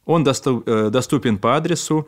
Он 0.05 0.27
э, 0.27 0.91
доступен 0.91 1.39
по 1.39 1.57
адресу 1.57 2.07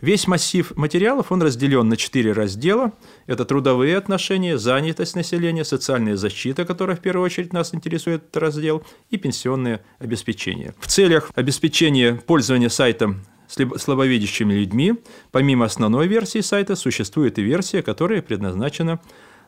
Весь 0.00 0.26
массив 0.26 0.76
материалов 0.76 1.32
он 1.32 1.42
разделен 1.42 1.88
на 1.88 1.96
четыре 1.96 2.32
раздела. 2.32 2.92
Это 3.26 3.44
трудовые 3.44 3.96
отношения, 3.96 4.58
занятость 4.58 5.16
населения, 5.16 5.64
социальная 5.64 6.16
защита, 6.16 6.64
которая 6.64 6.96
в 6.96 7.00
первую 7.00 7.24
очередь 7.24 7.52
нас 7.52 7.74
интересует 7.74 8.24
этот 8.24 8.36
раздел, 8.36 8.84
и 9.10 9.16
пенсионное 9.16 9.82
обеспечение. 9.98 10.74
В 10.78 10.86
целях 10.86 11.30
обеспечения 11.34 12.14
пользования 12.14 12.68
сайтом 12.68 13.24
слабовидящими 13.48 14.54
людьми, 14.54 14.94
помимо 15.30 15.66
основной 15.66 16.08
версии 16.08 16.40
сайта, 16.40 16.74
существует 16.74 17.38
и 17.38 17.42
версия, 17.42 17.80
которая 17.80 18.20
предназначена 18.20 19.00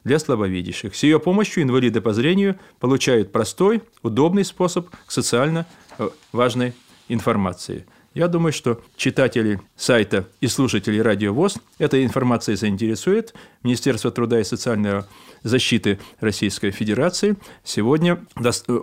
для 0.04 0.20
слабовидящих. 0.20 0.94
С 0.94 1.02
ее 1.02 1.18
помощью 1.18 1.64
инвалиды 1.64 2.00
по 2.00 2.12
зрению 2.12 2.58
получают 2.78 3.32
простой, 3.32 3.82
удобный 4.02 4.44
способ 4.44 4.88
к 4.88 5.10
социально 5.10 5.66
э, 5.98 6.08
важной 6.32 6.74
информации– 7.08 7.84
я 8.18 8.26
думаю, 8.26 8.52
что 8.52 8.82
читатели 8.96 9.60
сайта 9.76 10.26
и 10.40 10.48
слушатели 10.48 10.98
Радио 10.98 11.32
ВОЗ 11.32 11.58
этой 11.78 12.04
информацией 12.04 12.56
заинтересует. 12.56 13.32
Министерство 13.62 14.10
труда 14.10 14.40
и 14.40 14.44
социальной 14.44 15.04
защиты 15.44 16.00
Российской 16.18 16.72
Федерации 16.72 17.36
сегодня 17.62 18.18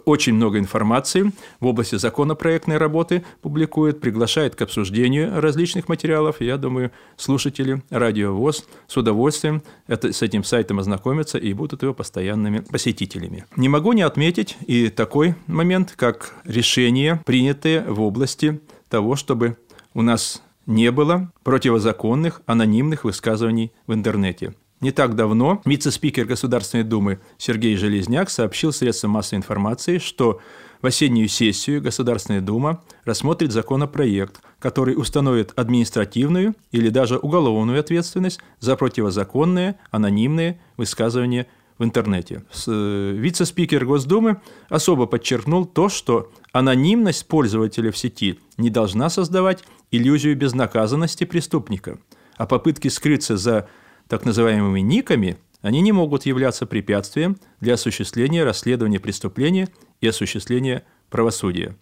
очень 0.06 0.36
много 0.36 0.58
информации 0.58 1.34
в 1.60 1.66
области 1.66 1.96
законопроектной 1.96 2.78
работы 2.78 3.26
публикует, 3.42 4.00
приглашает 4.00 4.56
к 4.56 4.62
обсуждению 4.62 5.42
различных 5.42 5.90
материалов. 5.90 6.40
Я 6.40 6.56
думаю, 6.56 6.92
слушатели 7.18 7.84
Радио 7.90 8.34
ВОЗ 8.34 8.66
с 8.88 8.96
удовольствием 8.96 9.64
это, 9.88 10.14
с 10.14 10.22
этим 10.22 10.46
сайтом 10.46 10.80
ознакомятся 10.80 11.38
и 11.38 11.52
будут 11.52 11.84
его 11.84 11.94
постоянными 11.94 12.60
посетителями. 12.60 13.44
Не 13.58 13.68
могу 13.68 13.92
не 13.92 14.04
отметить 14.04 14.56
и 14.66 14.88
такой 14.88 15.36
момент, 15.48 15.94
как 15.98 16.36
решение, 16.46 17.22
принятое 17.26 17.84
в 17.86 18.00
области 18.00 18.62
того, 18.96 19.18
чтобы 19.18 19.58
у 19.94 20.02
нас 20.02 20.42
не 20.66 20.90
было 20.90 21.30
противозаконных 21.44 22.42
анонимных 22.46 23.04
высказываний 23.04 23.74
в 23.88 23.94
интернете. 23.94 24.54
Не 24.80 24.92
так 24.92 25.16
давно 25.18 25.62
вице-спикер 25.66 26.24
Государственной 26.24 26.86
Думы 26.86 27.20
Сергей 27.38 27.76
Железняк 27.76 28.30
сообщил 28.30 28.72
средствам 28.72 29.12
массовой 29.12 29.40
информации, 29.40 29.98
что 29.98 30.40
в 30.82 30.86
осеннюю 30.86 31.28
сессию 31.28 31.82
Государственная 31.82 32.40
Дума 32.40 32.84
рассмотрит 33.04 33.52
законопроект, 33.52 34.40
который 34.60 34.96
установит 34.98 35.52
административную 35.58 36.56
или 36.72 36.88
даже 36.88 37.18
уголовную 37.18 37.82
ответственность 37.82 38.40
за 38.62 38.78
противозаконные 38.78 39.76
анонимные 39.92 40.62
высказывания 40.78 41.48
в 41.78 41.84
интернете. 41.84 42.44
Э, 42.68 43.12
вице-спикер 43.18 43.86
Госдумы 43.86 44.40
особо 44.70 45.06
подчеркнул 45.06 45.66
то, 45.66 45.90
что 45.90 46.32
анонимность 46.56 47.28
пользователя 47.28 47.92
в 47.92 47.98
сети 47.98 48.40
не 48.58 48.70
должна 48.70 49.10
создавать 49.10 49.66
иллюзию 49.92 50.38
безнаказанности 50.38 51.26
преступника, 51.26 52.00
а 52.38 52.46
попытки 52.46 52.88
скрыться 52.88 53.36
за 53.36 53.68
так 54.08 54.24
называемыми 54.24 54.80
никами 54.80 55.36
они 55.62 55.82
не 55.82 55.92
могут 55.92 56.26
являться 56.26 56.66
препятствием 56.66 57.36
для 57.60 57.74
осуществления 57.74 58.46
расследования 58.46 59.02
преступления 59.02 59.68
и 60.00 60.08
осуществления 60.08 60.86
правосудия. 61.10 61.76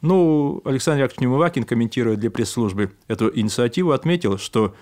Ну, 0.00 0.60
Александр 0.64 1.04
Яковлевич 1.04 1.20
Немывакин, 1.20 1.62
комментируя 1.62 2.16
для 2.16 2.32
пресс-службы 2.32 2.90
эту 3.06 3.30
инициативу, 3.32 3.92
отметил, 3.92 4.36
что 4.36 4.74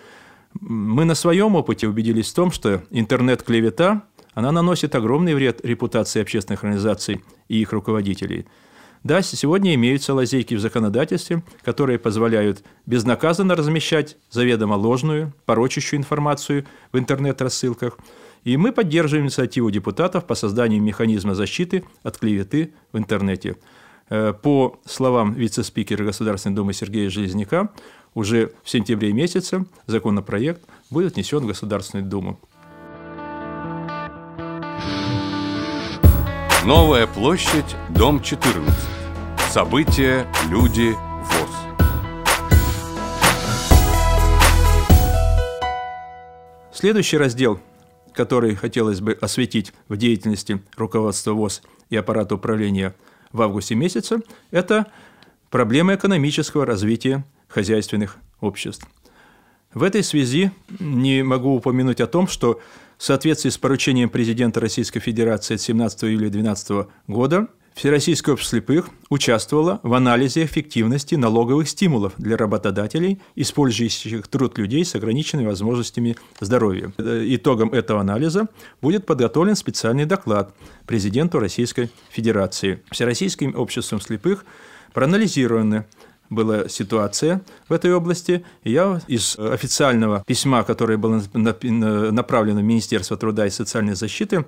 мы 0.59 1.05
на 1.05 1.15
своем 1.15 1.57
опыте 1.57 1.87
убедились 1.89 2.31
в 2.31 2.35
том, 2.35 2.51
что 2.51 2.85
интернет-клевета 2.89 4.05
она 4.33 4.51
наносит 4.51 4.95
огромный 4.95 5.35
вред 5.35 5.63
репутации 5.63 6.23
общественных 6.23 6.65
организаций 6.65 7.23
и 7.49 7.61
их 7.61 7.75
руководителей. 7.75 8.47
Да, 9.03 9.23
сегодня 9.23 9.75
имеются 9.75 10.13
лазейки 10.13 10.55
в 10.55 10.61
законодательстве, 10.61 11.43
которые 11.63 11.99
позволяют 11.99 12.63
безнаказанно 12.85 13.57
размещать 13.57 14.19
заведомо 14.31 14.75
ложную, 14.75 15.33
порочащую 15.47 16.01
информацию 16.01 16.67
в 16.93 16.99
интернет-рассылках. 16.99 17.99
И 18.45 18.59
мы 18.59 18.73
поддерживаем 18.73 19.27
инициативу 19.27 19.71
депутатов 19.71 20.27
по 20.27 20.35
созданию 20.35 20.83
механизма 20.83 21.35
защиты 21.35 21.85
от 22.03 22.19
клеветы 22.19 22.75
в 22.93 22.99
интернете. 22.99 23.57
Э, 24.11 24.35
по 24.35 24.79
словам 24.85 25.33
вице-спикера 25.33 26.05
Государственной 26.05 26.57
Думы 26.57 26.75
Сергея 26.75 27.09
Железняка, 27.09 27.71
уже 28.15 28.53
в 28.65 28.69
сентябре 28.69 29.13
месяце 29.13 29.65
законопроект 29.87 30.63
будет 30.91 31.15
внесен 31.15 31.39
в 31.39 31.47
Государственную 31.47 32.07
Думу. 32.07 32.39
Новая 36.67 37.07
площадь, 37.07 37.75
дом 37.89 38.23
14. 38.23 38.71
События, 39.51 40.27
люди, 40.51 40.95
ВОЗ. 41.25 41.51
Следующий 46.71 47.17
раздел, 47.17 47.59
который 48.13 48.55
хотелось 48.57 49.01
бы 49.01 49.17
осветить 49.19 49.73
в 49.89 49.97
деятельности 49.97 50.63
руководства 50.77 51.33
ВОЗ 51.33 51.63
и 51.89 51.97
аппарата 51.97 52.35
управления 52.35 52.95
в 53.33 53.41
августе 53.41 53.75
месяце, 53.75 54.19
это 54.51 54.87
проблема 55.49 55.95
экономического 55.95 56.67
развития 56.67 57.25
хозяйственных 57.49 58.19
обществ. 58.43 58.87
В 59.73 59.85
этой 59.85 60.03
связи 60.03 60.51
не 60.81 61.23
могу 61.23 61.55
упомянуть 61.55 62.01
о 62.01 62.09
том, 62.09 62.27
что 62.27 62.61
в 62.99 63.05
соответствии 63.05 63.51
с 63.51 63.59
поручением 63.59 64.11
президента 64.11 64.59
Российской 64.59 64.99
Федерации 64.99 65.55
от 65.55 65.61
17 65.61 66.05
июля 66.05 66.29
2012 66.29 66.89
года 67.07 67.47
Всероссийское 67.75 68.35
общество 68.35 68.59
слепых 68.59 68.91
участвовало 69.11 69.79
в 69.85 69.95
анализе 69.95 70.45
эффективности 70.45 71.15
налоговых 71.15 71.69
стимулов 71.69 72.15
для 72.19 72.37
работодателей, 72.37 73.21
использующих 73.37 74.27
труд 74.27 74.59
людей 74.59 74.85
с 74.85 74.97
ограниченными 74.97 75.47
возможностями 75.47 76.17
здоровья. 76.41 76.93
Итогом 76.99 77.73
этого 77.73 78.01
анализа 78.01 78.49
будет 78.83 79.07
подготовлен 79.07 79.55
специальный 79.55 80.05
доклад 80.05 80.53
президенту 80.87 81.39
Российской 81.39 81.91
Федерации. 82.11 82.83
Всероссийским 82.91 83.55
обществом 83.55 84.01
слепых 84.01 84.45
проанализированы 84.93 85.87
была 86.31 86.69
ситуация 86.69 87.43
в 87.69 87.73
этой 87.73 87.93
области. 87.93 88.45
Я 88.65 89.01
из 89.09 89.39
официального 89.39 90.25
письма, 90.27 90.63
которое 90.63 90.97
было 90.97 91.23
направлено 91.35 92.61
в 92.61 92.65
Министерство 92.65 93.17
труда 93.17 93.47
и 93.47 93.51
социальной 93.51 93.95
защиты, 93.95 94.47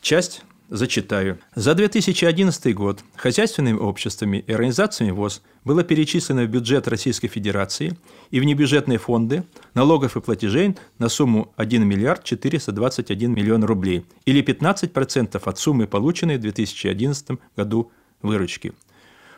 часть 0.00 0.42
зачитаю. 0.70 1.38
За 1.54 1.74
2011 1.74 2.74
год 2.74 3.04
хозяйственными 3.16 3.76
обществами 3.76 4.44
и 4.46 4.52
организациями 4.52 5.10
ВОЗ 5.10 5.42
было 5.64 5.84
перечислено 5.84 6.44
в 6.44 6.48
бюджет 6.48 6.88
Российской 6.88 7.28
Федерации 7.28 7.96
и 8.30 8.40
в 8.40 8.44
небюджетные 8.44 8.98
фонды 8.98 9.44
налогов 9.74 10.16
и 10.16 10.20
платежей 10.20 10.76
на 10.98 11.08
сумму 11.08 11.52
1 11.56 11.86
миллиард 11.86 12.24
421 12.24 13.32
миллион 13.32 13.64
рублей 13.64 14.06
или 14.24 14.42
15% 14.42 15.40
от 15.44 15.58
суммы, 15.58 15.86
полученной 15.86 16.38
в 16.38 16.40
2011 16.40 17.38
году 17.56 17.92
выручки. 18.22 18.72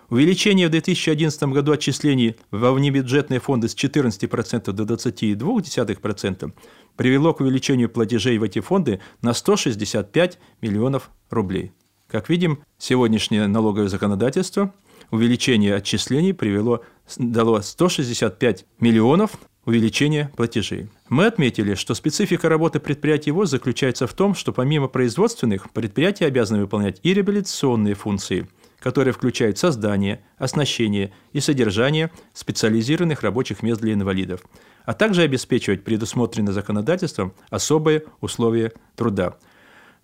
Увеличение 0.09 0.69
в 0.69 0.71
2011 0.71 1.43
году 1.45 1.73
отчислений 1.73 2.37
во 2.53 2.73
внебюджетные 2.73 3.41
фонды 3.41 3.69
с 3.69 3.75
14% 3.75 4.71
до 4.73 4.85
22% 4.85 6.53
привело 6.97 7.35
к 7.35 7.41
увеличению 7.41 7.91
платежей 7.91 8.39
в 8.39 8.45
эти 8.45 8.61
фонды 8.61 9.01
на 9.21 9.35
165 9.35 10.39
миллионов 10.61 11.11
рублей. 11.31 11.73
Как 12.09 12.29
видим, 12.29 12.61
сегодняшнее 12.79 13.49
налоговое 13.49 13.89
законодательство 13.89 14.73
увеличение 15.11 15.75
отчислений 15.75 16.33
привело, 16.33 16.85
дало 17.17 17.61
165 17.61 18.65
миллионов 18.79 19.33
увеличения 19.65 20.31
платежей. 20.37 20.89
Мы 21.09 21.27
отметили, 21.27 21.75
что 21.75 21.95
специфика 21.95 22.49
работы 22.49 22.79
предприятий 22.79 23.33
ВОЗ 23.33 23.51
заключается 23.51 24.07
в 24.07 24.15
том, 24.15 24.37
что 24.37 24.53
помимо 24.53 24.87
производственных, 24.87 25.73
предприятия 25.73 26.27
обязаны 26.27 26.61
выполнять 26.61 27.01
и 27.03 27.13
реабилитационные 27.13 27.95
функции– 27.95 28.47
которые 28.79 29.13
включают 29.13 29.59
создание, 29.59 30.23
оснащение 30.39 31.13
и 31.33 31.41
содержание 31.41 32.11
специализированных 32.33 33.23
рабочих 33.23 33.63
мест 33.63 33.81
для 33.81 33.95
инвалидов, 33.95 34.43
а 34.85 34.95
также 34.95 35.23
обеспечивать 35.23 35.85
предусмотренные 35.85 36.53
законодательством 36.53 37.35
особые 37.51 38.05
условия 38.21 38.73
труда. 38.95 39.37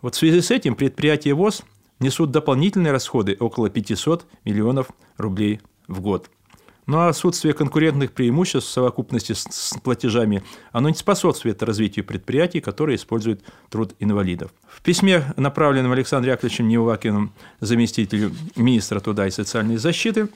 Вот 0.01 0.15
в 0.15 0.19
связи 0.19 0.41
с 0.41 0.51
этим 0.51 0.75
предприятия 0.75 1.35
ВОЗ 1.35 1.63
несут 2.01 2.31
дополнительные 2.31 2.93
расходы 2.93 3.37
около 3.39 3.71
500 3.71 4.27
миллионов 4.45 4.89
рублей 5.17 5.61
в 5.87 6.01
год. 6.01 6.29
Но 6.87 7.07
отсутствие 7.07 7.55
конкурентных 7.55 8.12
преимуществ 8.12 8.68
в 8.68 8.73
совокупности 8.73 9.35
с 9.35 9.75
платежами, 9.83 10.42
оно 10.73 10.88
не 10.88 10.97
способствует 10.97 11.62
развитию 11.62 12.05
предприятий, 12.05 12.61
которые 12.61 12.97
используют 12.97 13.42
труд 13.71 13.95
инвалидов. 14.01 14.53
В 14.68 14.83
письме, 14.83 15.33
направленном 15.37 15.92
Александром 15.92 16.33
Яковлевичем 16.33 16.68
Неувакиным, 16.68 17.33
заместителю 17.61 18.33
министра 18.57 18.99
труда 19.01 19.29
и 19.29 19.31
социальной 19.31 19.77
защиты, 19.77 20.29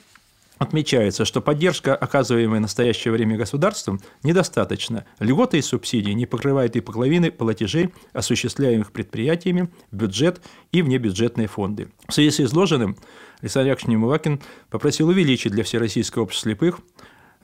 Отмечается, 0.57 1.23
что 1.23 1.39
поддержка, 1.39 1.95
оказываемая 1.95 2.59
в 2.59 2.63
настоящее 2.63 3.11
время 3.11 3.37
государством, 3.37 3.99
недостаточна. 4.23 5.05
Льготы 5.19 5.59
и 5.59 5.61
субсидии 5.61 6.11
не 6.11 6.25
покрывают 6.25 6.75
и 6.75 6.81
половины 6.81 7.31
платежей, 7.31 7.93
осуществляемых 8.13 8.91
предприятиями, 8.91 9.69
в 9.91 9.95
бюджет 9.95 10.41
и 10.71 10.81
внебюджетные 10.81 11.47
фонды. 11.47 11.89
В 12.07 12.13
связи 12.13 12.31
с 12.31 12.39
изложенным 12.39 12.97
Александр 13.41 13.69
Яковлевич 13.69 13.87
Немывакин 13.87 14.41
попросил 14.69 15.09
увеличить 15.09 15.51
для 15.51 15.63
Всероссийского 15.63 16.23
общества 16.23 16.49
слепых 16.49 16.79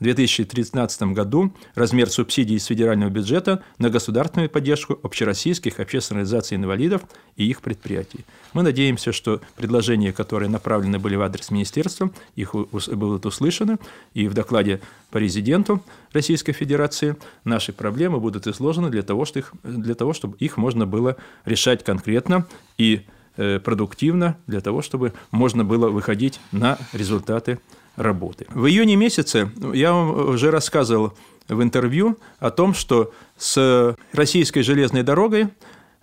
в 0.04 0.06
2013 0.06 1.14
году 1.14 1.54
размер 1.76 2.10
субсидий 2.10 2.58
из 2.58 2.66
федерального 2.66 3.10
бюджета 3.10 3.64
на 3.78 3.90
государственную 3.90 4.50
поддержку 4.50 5.00
общероссийских 5.02 5.80
общественных 5.80 6.24
организаций 6.24 6.58
инвалидов 6.58 7.04
и 7.38 7.46
их 7.46 7.62
предприятий. 7.62 8.26
Мы 8.52 8.64
надеемся, 8.64 9.14
что 9.14 9.40
предложения, 9.56 10.12
которые 10.12 10.50
направлены 10.50 11.00
были 11.00 11.16
в 11.16 11.22
адрес 11.22 11.52
министерства, 11.52 12.12
их 12.36 12.54
будут 12.54 13.26
услышаны, 13.26 13.78
и 14.14 14.28
в 14.28 14.34
докладе 14.34 14.82
президенту 15.10 15.82
Российской 16.12 16.52
Федерации 16.52 17.16
наши 17.46 17.72
проблемы 17.72 18.20
будут 18.20 18.46
изложены 18.46 18.90
для 18.90 19.04
того, 19.04 19.24
чтобы 19.24 19.46
их, 19.46 19.54
для 19.64 19.96
того, 19.96 20.12
чтобы 20.12 20.36
их 20.36 20.58
можно 20.58 20.86
было 20.86 21.16
решать 21.46 21.82
конкретно 21.86 22.46
и 22.78 23.06
э, 23.38 23.60
продуктивно, 23.60 24.36
для 24.48 24.60
того, 24.60 24.82
чтобы 24.82 25.14
можно 25.32 25.64
было 25.64 25.88
выходить 25.88 26.42
на 26.52 26.78
результаты 26.92 27.60
работы. 27.96 28.46
В 28.50 28.66
июне 28.68 28.96
месяце 28.96 29.52
я 29.74 29.94
вам 29.94 30.30
уже 30.30 30.52
рассказывал 30.52 31.14
в 31.48 31.62
интервью 31.62 32.18
о 32.40 32.50
том, 32.52 32.74
что 32.74 33.12
с 33.38 33.96
российской 34.14 34.62
железной 34.62 35.04
дорогой 35.04 35.50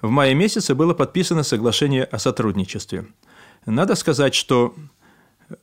в 0.01 0.11
мае 0.11 0.35
месяце 0.35 0.75
было 0.75 0.95
подписано 0.95 1.43
соглашение 1.43 2.05
о 2.05 2.19
сотрудничестве. 2.19 3.07
Надо 3.67 3.95
сказать, 3.95 4.35
что 4.35 4.75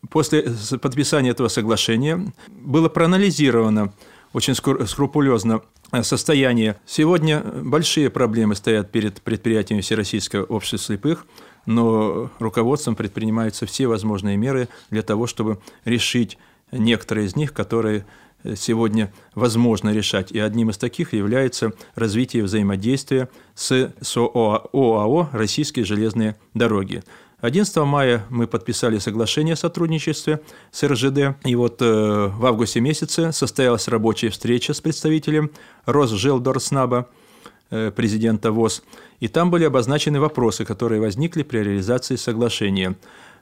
после 0.09 0.53
подписания 0.81 1.31
этого 1.31 1.47
соглашения 1.47 2.31
было 2.47 2.89
проанализировано 2.89 3.93
очень 4.33 4.55
скрупулезно 4.55 5.61
состояние. 6.01 6.75
Сегодня 6.85 7.39
большие 7.39 8.09
проблемы 8.09 8.55
стоят 8.55 8.91
перед 8.91 9.21
предприятиями 9.21 9.81
Всероссийского 9.81 10.43
общества 10.43 10.79
слепых– 10.79 11.25
но 11.67 12.31
руководством 12.39 12.95
предпринимаются 12.95 13.67
все 13.67 13.85
возможные 13.85 14.37
меры 14.37 14.69
для 14.89 15.03
того, 15.03 15.27
чтобы 15.27 15.59
решить 15.85 16.39
некоторые 16.71 17.27
из 17.27 17.35
них, 17.35 17.53
которые 17.53 18.05
сегодня 18.55 19.13
возможно 19.35 19.93
решать. 19.93 20.31
И 20.31 20.39
одним 20.39 20.69
из 20.69 20.77
таких 20.77 21.13
является 21.13 21.73
развитие 21.95 22.43
взаимодействия 22.43 23.29
с 23.55 23.71
ОАО 24.15 25.29
«Российские 25.31 25.85
железные 25.85 26.35
дороги». 26.53 27.03
11 27.39 27.77
мая 27.77 28.25
мы 28.29 28.47
подписали 28.47 28.97
соглашение 28.97 29.53
о 29.53 29.57
сотрудничестве 29.57 30.41
с 30.71 30.81
РЖД, 30.83 31.37
и 31.45 31.53
вот 31.53 31.79
э, 31.83 32.31
в 32.33 32.43
августе 32.43 32.79
месяце 32.79 33.31
состоялась 33.31 33.87
рабочая 33.87 34.29
встреча 34.29 34.73
с 34.73 34.81
представителем 34.81 35.51
Росжелдорснаба, 35.85 37.07
Э, 37.07 37.26
президента 37.69 38.51
ВОЗ, 38.51 38.83
и 39.19 39.27
там 39.27 39.51
были 39.51 39.65
обозначены 39.65 40.19
вопросы, 40.19 40.65
которые 40.65 41.01
возникли 41.01 41.43
при 41.43 41.59
реализации 41.59 42.15
соглашения. 42.15 42.95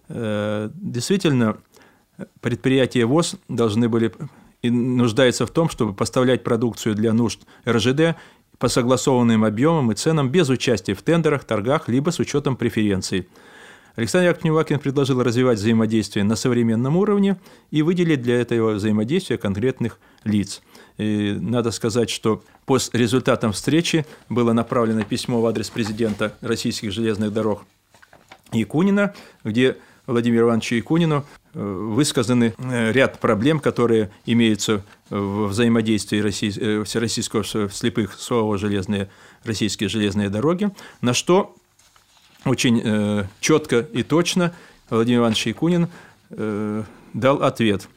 Э, 0.09 0.69
действительно, 0.73 1.57
предприятия 2.41 3.05
ВОЗ 3.05 3.35
должны 3.47 3.89
были 3.89 4.11
и 4.61 4.69
нуждаются 4.69 5.45
в 5.45 5.51
том, 5.51 5.69
чтобы 5.69 5.93
поставлять 5.93 6.43
продукцию 6.43 6.95
для 6.95 7.13
нужд 7.13 7.39
РЖД 7.67 8.15
по 8.57 8.67
согласованным 8.67 9.43
объемам 9.43 9.91
и 9.91 9.95
ценам 9.95 10.29
без 10.29 10.49
участия 10.49 10.93
в 10.93 11.01
тендерах, 11.01 11.43
торгах, 11.43 11.87
либо 11.87 12.09
с 12.09 12.19
учетом 12.19 12.55
преференций. 12.55 13.27
Александр 13.95 14.29
Яковлевич 14.29 14.81
предложил 14.81 15.21
развивать 15.23 15.59
взаимодействие 15.59 16.25
на 16.25 16.35
современном 16.35 16.97
уровне 16.97 17.37
и 17.71 17.81
выделить 17.81 18.21
для 18.21 18.41
этого 18.41 18.71
взаимодействия 18.71 19.37
конкретных 19.37 19.99
лиц. 20.23 20.61
И 20.97 21.37
надо 21.39 21.71
сказать, 21.71 22.09
что 22.09 22.43
по 22.65 22.77
результатам 22.93 23.51
встречи 23.51 24.05
было 24.29 24.53
направлено 24.53 25.03
письмо 25.03 25.41
в 25.41 25.45
адрес 25.45 25.69
президента 25.69 26.35
российских 26.41 26.91
железных 26.91 27.33
дорог 27.33 27.65
Якунина, 28.51 29.13
где 29.43 29.77
Владимиру 30.07 30.47
Ивановичу 30.47 30.75
Якунину 30.75 31.25
э, 31.53 31.59
высказаны 31.61 32.53
э, 32.57 32.91
ряд 32.91 33.19
проблем, 33.19 33.59
которые 33.59 34.11
имеются 34.25 34.83
в 35.09 35.47
взаимодействии 35.47 36.19
России, 36.19 36.53
э, 36.57 36.83
Всероссийского 36.83 37.43
слепых 37.43 38.13
СОАО 38.13 38.57
«Железные, 38.57 39.09
«Российские 39.43 39.89
железные 39.89 40.29
дороги», 40.29 40.69
на 41.01 41.13
что 41.13 41.55
очень 42.45 43.27
четко 43.39 43.79
и 43.79 44.03
точно 44.03 44.53
Владимир 44.91 45.21
Иванович 45.21 45.47
Якунин 45.47 45.87
дал 46.29 47.41
ответ– 47.41 47.87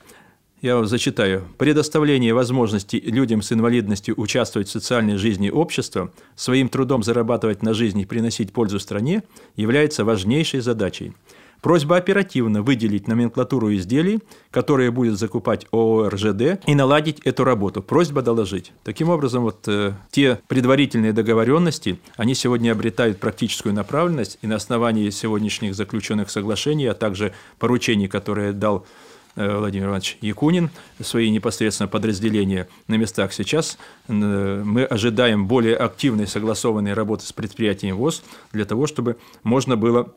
я 0.60 0.84
зачитаю. 0.84 1.44
Предоставление 1.56 2.34
возможности 2.34 2.96
людям 2.96 3.42
с 3.42 3.52
инвалидностью 3.52 4.14
участвовать 4.16 4.68
в 4.68 4.72
социальной 4.72 5.16
жизни 5.16 5.50
общества, 5.50 6.12
своим 6.36 6.68
трудом 6.68 7.02
зарабатывать 7.02 7.62
на 7.62 7.74
жизнь 7.74 8.00
и 8.00 8.06
приносить 8.06 8.52
пользу 8.52 8.80
стране 8.80 9.22
является 9.56 10.04
важнейшей 10.04 10.60
задачей. 10.60 11.12
Просьба 11.60 11.96
оперативно 11.96 12.62
выделить 12.62 13.08
номенклатуру 13.08 13.74
изделий, 13.74 14.20
которые 14.52 14.92
будет 14.92 15.18
закупать 15.18 15.66
ООО 15.72 16.08
РЖД, 16.08 16.60
и 16.66 16.74
наладить 16.74 17.18
эту 17.24 17.42
работу. 17.42 17.82
Просьба 17.82 18.22
доложить. 18.22 18.72
Таким 18.84 19.08
образом, 19.08 19.42
вот 19.42 19.66
э, 19.66 19.94
те 20.12 20.38
предварительные 20.46 21.12
договоренности, 21.12 21.98
они 22.16 22.36
сегодня 22.36 22.70
обретают 22.70 23.18
практическую 23.18 23.74
направленность, 23.74 24.38
и 24.40 24.46
на 24.46 24.54
основании 24.54 25.10
сегодняшних 25.10 25.74
заключенных 25.74 26.30
соглашений, 26.30 26.86
а 26.86 26.94
также 26.94 27.32
поручений, 27.58 28.06
которые 28.06 28.52
дал 28.52 28.86
Владимир 29.38 29.86
Иванович 29.86 30.18
Якунин, 30.20 30.70
свои 31.00 31.30
непосредственно 31.30 31.88
подразделения 31.88 32.68
на 32.88 32.96
местах. 32.96 33.32
Сейчас 33.32 33.78
э, 34.08 34.12
мы 34.12 34.84
ожидаем 34.84 35.46
более 35.46 35.76
активной 35.76 36.26
согласованной 36.26 36.92
работы 36.92 37.24
с 37.24 37.32
предприятием 37.32 37.96
ВОЗ 37.96 38.22
для 38.52 38.64
того, 38.64 38.86
чтобы 38.86 39.16
можно 39.44 39.76
было 39.76 40.12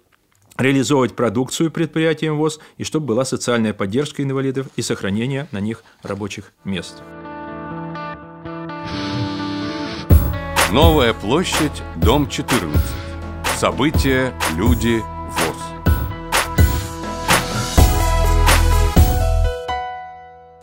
реализовывать 0.58 1.16
продукцию 1.16 1.72
предприятием 1.72 2.38
ВОЗ 2.38 2.60
и 2.78 2.84
чтобы 2.84 3.08
была 3.08 3.26
социальная 3.26 3.74
поддержка 3.74 4.24
инвалидов 4.24 4.68
и 4.76 4.82
сохранение 4.82 5.48
на 5.52 5.60
них 5.60 5.84
рабочих 6.04 6.52
мест. 6.64 7.02
Новая 10.72 11.14
площадь, 11.14 11.84
дом 11.98 12.30
14. 12.30 12.80
События, 13.58 14.34
люди, 14.56 15.04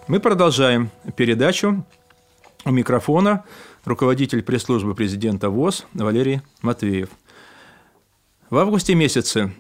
Мы 0.09 0.21
продолжаем 0.21 0.91
передачу. 1.17 1.85
У 2.65 2.71
микрофона 2.71 3.45
руководитель 3.85 4.43
пресс-службы 4.43 4.95
президента 4.95 5.51
ВОЗ 5.51 5.85
Валерий 5.93 6.41
Матвеев. 6.63 7.11
В 8.49 8.57
августе 8.57 8.95
месяце 8.95 9.53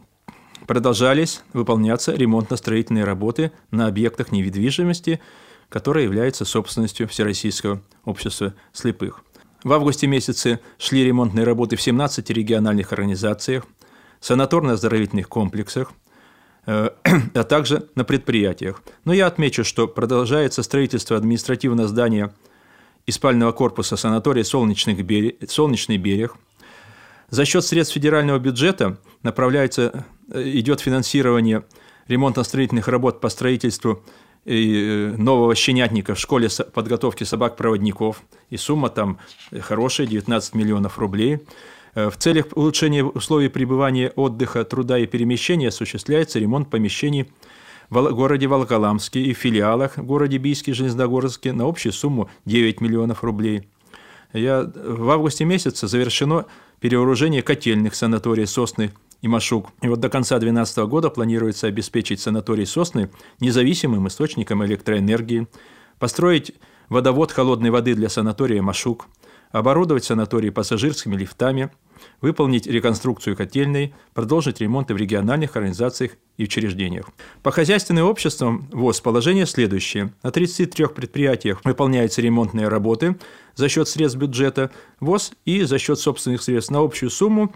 продолжались 0.66 1.42
выполняться 1.52 2.14
ремонтно-строительные 2.14 3.04
работы 3.04 3.52
на 3.70 3.88
объектах 3.88 4.32
недвижимости, 4.32 5.20
которые 5.68 6.04
являются 6.04 6.46
собственностью 6.46 7.06
Всероссийского 7.08 7.82
общества 8.06 8.54
слепых. 8.72 9.22
В 9.64 9.72
августе 9.74 10.06
месяце 10.06 10.60
шли 10.78 11.04
ремонтные 11.04 11.44
работы 11.44 11.76
в 11.76 11.82
17 11.82 12.30
региональных 12.30 12.94
организациях, 12.94 13.66
санаторно-оздоровительных 14.22 15.28
комплексах– 15.28 15.92
а 17.34 17.44
также 17.44 17.88
на 17.94 18.04
предприятиях. 18.04 18.82
Но 19.04 19.14
я 19.14 19.26
отмечу, 19.26 19.64
что 19.64 19.88
продолжается 19.88 20.62
строительство 20.62 21.16
административного 21.16 21.88
здания 21.88 22.34
и 23.06 23.10
спального 23.10 23.52
корпуса 23.52 23.96
санатория 23.96 24.44
«Солнечный 24.44 24.92
берег», 24.94 25.50
«Солнечный 25.50 25.96
берег». 25.96 26.36
За 27.30 27.46
счет 27.46 27.64
средств 27.64 27.94
федерального 27.94 28.38
бюджета 28.38 28.98
направляется, 29.22 30.04
э, 30.30 30.42
идет 30.44 30.80
финансирование 30.80 31.64
ремонтно-строительных 32.06 32.88
работ 32.88 33.20
по 33.20 33.30
строительству 33.30 34.02
э, 34.44 35.14
нового 35.16 35.54
щенятника 35.54 36.14
в 36.14 36.20
школе 36.20 36.48
подготовки 36.74 37.24
собак-проводников. 37.24 38.22
И 38.50 38.58
сумма 38.58 38.90
там 38.90 39.18
хорошая, 39.60 40.06
19 40.06 40.54
миллионов 40.54 40.98
рублей– 40.98 41.40
Э, 41.48 41.77
в 41.94 42.12
целях 42.18 42.46
улучшения 42.54 43.04
условий 43.04 43.48
пребывания, 43.48 44.12
отдыха, 44.14 44.64
труда 44.64 44.98
и 44.98 45.06
перемещения 45.06 45.68
осуществляется 45.68 46.38
ремонт 46.38 46.70
помещений 46.70 47.30
в 47.90 48.10
городе 48.12 48.46
Волоколамске 48.46 49.22
и 49.22 49.32
в 49.32 49.38
филиалах 49.38 49.96
в 49.96 50.04
городе 50.04 50.38
Бийске, 50.38 50.74
Железногорске 50.74 51.52
на 51.52 51.66
общую 51.66 51.92
сумму 51.92 52.28
9 52.44 52.80
миллионов 52.80 53.24
рублей. 53.24 53.68
Я, 54.32 54.70
в 54.74 55.08
августе 55.10 55.44
месяце 55.44 55.88
завершено 55.88 56.44
перевооружение 56.80 57.42
котельных 57.42 57.94
санаторий 57.94 58.46
«Сосны» 58.46 58.92
и 59.22 59.28
Машук. 59.28 59.70
И 59.80 59.88
вот 59.88 60.00
до 60.00 60.10
конца 60.10 60.38
2012 60.38 60.78
года 60.88 61.08
планируется 61.10 61.66
обеспечить 61.66 62.20
санаторий 62.20 62.66
«Сосны» 62.66 63.10
независимым 63.40 64.06
источником 64.06 64.64
электроэнергии, 64.64 65.48
построить 65.98 66.52
водовод 66.90 67.32
холодной 67.32 67.70
воды 67.70 67.94
для 67.94 68.10
санатория 68.10 68.60
«Машук», 68.60 69.08
оборудовать 69.50 70.04
санаторий 70.04 70.50
пассажирскими 70.50 71.16
лифтами, 71.16 71.70
выполнить 72.20 72.66
реконструкцию 72.66 73.36
котельной, 73.36 73.94
продолжить 74.14 74.60
ремонты 74.60 74.94
в 74.94 74.96
региональных 74.96 75.56
организациях 75.56 76.12
и 76.36 76.44
учреждениях. 76.44 77.06
По 77.42 77.50
хозяйственным 77.50 78.06
обществам 78.06 78.68
ВОЗ 78.72 79.00
положение 79.00 79.46
следующее. 79.46 80.12
На 80.22 80.30
33 80.30 80.86
предприятиях 80.86 81.60
выполняются 81.64 82.20
ремонтные 82.20 82.68
работы 82.68 83.16
за 83.54 83.68
счет 83.68 83.88
средств 83.88 84.18
бюджета 84.18 84.70
ВОЗ 85.00 85.32
и 85.44 85.62
за 85.62 85.78
счет 85.78 85.98
собственных 85.98 86.42
средств 86.42 86.70
на 86.70 86.80
общую 86.80 87.10
сумму 87.10 87.54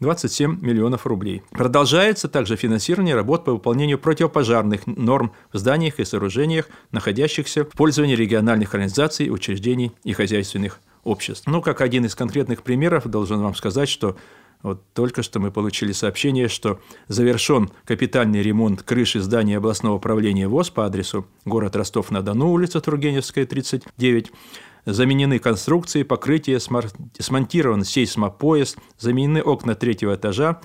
27 0.00 0.60
миллионов 0.62 1.06
рублей. 1.06 1.42
Продолжается 1.50 2.28
также 2.28 2.56
финансирование 2.56 3.14
работ 3.14 3.44
по 3.44 3.52
выполнению 3.52 3.98
противопожарных 3.98 4.86
норм 4.86 5.32
в 5.52 5.58
зданиях 5.58 6.00
и 6.00 6.04
сооружениях, 6.04 6.68
находящихся 6.90 7.64
в 7.64 7.70
пользовании 7.70 8.14
региональных 8.14 8.74
организаций, 8.74 9.30
учреждений 9.30 9.92
и 10.04 10.12
хозяйственных 10.12 10.80
обществ. 11.04 11.46
Ну, 11.46 11.62
как 11.62 11.80
один 11.80 12.04
из 12.04 12.14
конкретных 12.14 12.62
примеров, 12.62 13.06
должен 13.06 13.40
вам 13.40 13.54
сказать, 13.54 13.88
что 13.88 14.16
вот 14.62 14.82
только 14.92 15.22
что 15.22 15.40
мы 15.40 15.50
получили 15.50 15.92
сообщение, 15.92 16.48
что 16.48 16.80
завершен 17.08 17.70
капитальный 17.84 18.42
ремонт 18.42 18.82
крыши 18.82 19.20
здания 19.20 19.56
областного 19.56 19.94
управления 19.94 20.48
ВОЗ 20.48 20.70
по 20.70 20.84
адресу 20.84 21.26
город 21.44 21.76
Ростов-на-Дону, 21.76 22.50
улица 22.50 22.80
Тургеневская, 22.80 23.46
39. 23.46 24.30
Заменены 24.86 25.38
конструкции, 25.38 26.02
покрытие, 26.02 26.58
смонтирован 26.60 27.84
сейсмопоезд, 27.84 28.78
заменены 28.98 29.42
окна 29.42 29.74
третьего 29.74 30.14
этажа, 30.14 30.60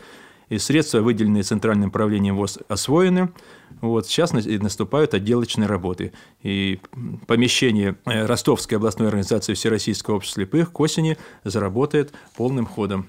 и 0.49 0.57
средства, 0.57 0.99
выделенные 1.01 1.43
Центральным 1.43 1.91
правлением 1.91 2.37
ВОЗ, 2.37 2.59
освоены. 2.67 3.29
Вот, 3.81 4.07
сейчас 4.07 4.33
наступают 4.33 5.13
отделочные 5.13 5.67
работы. 5.67 6.13
И 6.41 6.79
помещение 7.27 7.95
э, 8.05 8.25
Ростовской 8.25 8.77
областной 8.77 9.07
организации 9.07 9.53
Всероссийского 9.53 10.15
общества 10.15 10.41
слепых 10.41 10.71
к 10.71 10.79
осени 10.79 11.17
заработает 11.43 12.13
полным 12.35 12.65
ходом. 12.65 13.07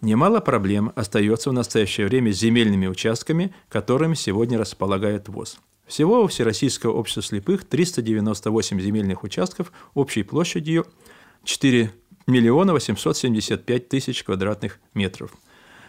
Немало 0.00 0.38
проблем 0.40 0.92
остается 0.94 1.50
в 1.50 1.52
настоящее 1.52 2.06
время 2.06 2.32
с 2.32 2.38
земельными 2.38 2.86
участками, 2.86 3.52
которыми 3.68 4.14
сегодня 4.14 4.56
располагает 4.58 5.28
ВОЗ. 5.28 5.58
Всего 5.86 6.22
у 6.22 6.26
Всероссийского 6.28 6.92
общества 6.92 7.22
слепых 7.22 7.64
398 7.64 8.80
земельных 8.80 9.24
участков 9.24 9.72
общей 9.94 10.22
площадью 10.22 10.86
4 11.44 11.90
миллиона 12.26 12.74
875 12.74 13.88
тысяч 13.88 14.22
квадратных 14.22 14.78
метров– 14.94 15.32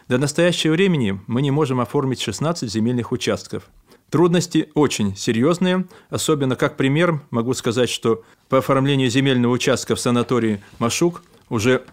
до 0.10 0.18
настоящего 0.18 0.74
времени 0.74 1.22
мы 1.28 1.42
не 1.44 1.52
можем 1.52 1.80
оформить 1.80 2.20
16 2.20 2.70
земельных 2.70 3.12
участков. 3.12 3.70
Трудности 4.10 4.72
очень 4.74 5.16
серьезные, 5.16 5.86
особенно 6.10 6.56
как 6.56 6.78
пример 6.78 7.22
могу 7.30 7.54
сказать, 7.54 7.90
что 7.90 8.24
по 8.50 8.58
оформлению 8.58 9.08
земельного 9.12 9.54
участка 9.54 9.96
в 9.96 10.00
санатории 10.00 10.62
Машук 10.80 11.22
уже 11.48 11.84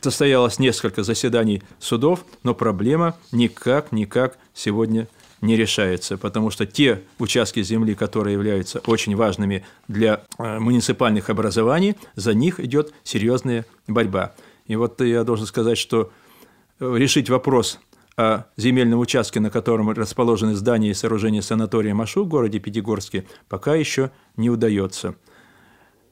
состоялось 0.00 0.60
несколько 0.60 1.02
заседаний 1.02 1.60
судов, 1.80 2.24
но 2.44 2.54
проблема 2.54 3.16
никак-никак 3.32 4.38
сегодня 4.54 5.08
не 5.40 5.56
решается, 5.56 6.16
потому 6.16 6.50
что 6.50 6.66
те 6.66 7.02
участки 7.18 7.64
земли, 7.64 7.96
которые 7.96 8.34
являются 8.34 8.78
очень 8.86 9.16
важными 9.16 9.64
для 9.88 10.22
э, 10.38 10.60
муниципальных 10.60 11.30
образований, 11.30 11.96
за 12.14 12.32
них 12.32 12.60
идет 12.60 12.94
серьезная 13.02 13.66
борьба. 13.88 14.34
И 14.66 14.76
вот 14.76 15.00
я 15.00 15.24
должен 15.24 15.46
сказать, 15.46 15.78
что 15.78 16.12
решить 16.80 17.30
вопрос 17.30 17.80
о 18.16 18.44
земельном 18.56 19.00
участке, 19.00 19.40
на 19.40 19.50
котором 19.50 19.90
расположены 19.90 20.54
здания 20.54 20.90
и 20.90 20.94
сооружения 20.94 21.42
санатория 21.42 21.94
Машу 21.94 22.24
в 22.24 22.28
городе 22.28 22.58
Пятигорске, 22.58 23.26
пока 23.48 23.74
еще 23.74 24.10
не 24.36 24.48
удается. 24.48 25.16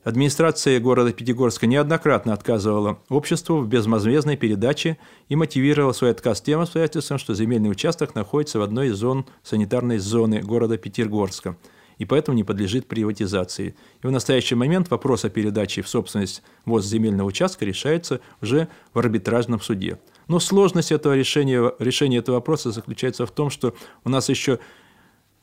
Администрация 0.05 0.81
города 0.81 1.15
Пятигорска 1.15 1.67
неоднократно 1.67 2.35
отказывала 2.35 2.99
обществу 3.09 3.61
в 3.61 3.69
безвозмездной 3.69 4.37
передаче 4.37 4.99
и 5.31 5.37
мотивировала 5.37 5.93
свой 5.93 6.11
отказ 6.11 6.43
тем 6.43 6.61
обстоятельством, 6.61 7.17
что 7.17 7.35
земельный 7.35 7.71
участок 7.71 8.15
находится 8.15 8.59
в 8.59 8.63
одной 8.63 8.89
из 8.89 8.97
зон 8.97 9.25
санитарной 9.43 9.97
зоны 9.97 10.41
города 10.41 10.77
Пятигорска 10.77 11.57
и 11.99 12.05
поэтому 12.05 12.37
не 12.37 12.45
подлежит 12.45 12.87
приватизации. 12.87 13.75
И 14.03 14.07
в 14.07 14.11
настоящий 14.11 14.55
момент 14.55 14.91
вопрос 14.91 15.25
о 15.25 15.31
передаче 15.31 15.83
в 15.83 15.89
собственность 15.89 16.43
ВОЗ 16.65 16.87
земельного 16.87 17.29
участка 17.29 17.65
решается 17.65 18.21
уже 18.41 18.69
в 18.93 18.99
арбитражном 18.99 19.61
суде. 19.61 19.99
Но 20.29 20.41
сложность 20.41 20.93
этого 20.93 21.15
решения, 21.15 21.73
решения 21.79 22.19
этого 22.19 22.37
вопроса 22.37 22.71
заключается 22.71 23.27
в 23.27 23.31
том, 23.31 23.51
что 23.51 23.75
у 24.05 24.09
нас 24.09 24.29
еще 24.29 24.59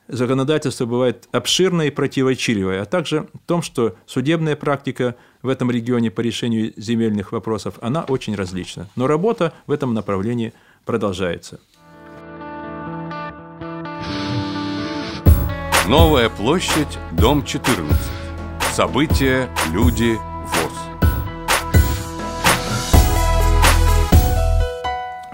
законодательство 0.08 0.86
бывает 0.86 1.28
обширное 1.32 1.88
и 1.88 1.92
противоречивое, 1.92 2.82
а 2.82 2.86
также 2.86 3.28
в 3.34 3.48
том, 3.48 3.62
что 3.62 3.96
судебная 4.06 4.56
практика 4.56 5.16
в 5.42 5.48
этом 5.48 5.72
регионе 5.72 6.12
по 6.12 6.22
решению 6.22 6.74
земельных 6.76 7.32
вопросов, 7.32 7.76
она 7.82 8.04
очень 8.04 8.36
различна. 8.36 8.90
Но 8.96 9.08
работа 9.08 9.54
в 9.68 9.72
этом 9.72 9.94
направлении 9.94 10.54
продолжается. 10.86 11.60
Новая 15.90 16.30
площадь, 16.30 17.00
дом 17.12 17.44
14. 17.44 17.98
События, 18.72 19.50
люди, 19.74 20.18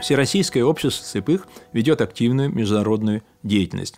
Всероссийское 0.02 0.64
общество 0.64 1.06
слепых 1.06 1.48
ведет 1.74 2.00
активную 2.00 2.50
международную 2.50 3.24
деятельность. 3.44 3.96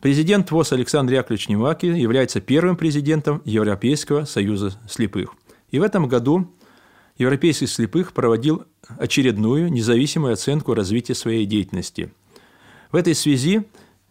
Президент 0.00 0.50
ВОЗ 0.50 0.72
Александр 0.72 1.12
Яковлевич 1.12 1.50
Неваки 1.50 1.84
является 1.84 2.40
первым 2.40 2.78
президентом 2.78 3.42
Европейского 3.44 4.24
союза 4.24 4.72
слепых. 4.88 5.34
И 5.70 5.78
в 5.78 5.82
этом 5.82 6.08
году 6.08 6.50
Европейский 7.18 7.66
слепых 7.66 8.14
проводил 8.14 8.64
очередную 8.98 9.70
независимую 9.70 10.32
оценку 10.32 10.72
развития 10.72 11.14
своей 11.14 11.44
деятельности. 11.44 12.10
В 12.90 12.96
этой 12.96 13.14
связи 13.14 13.64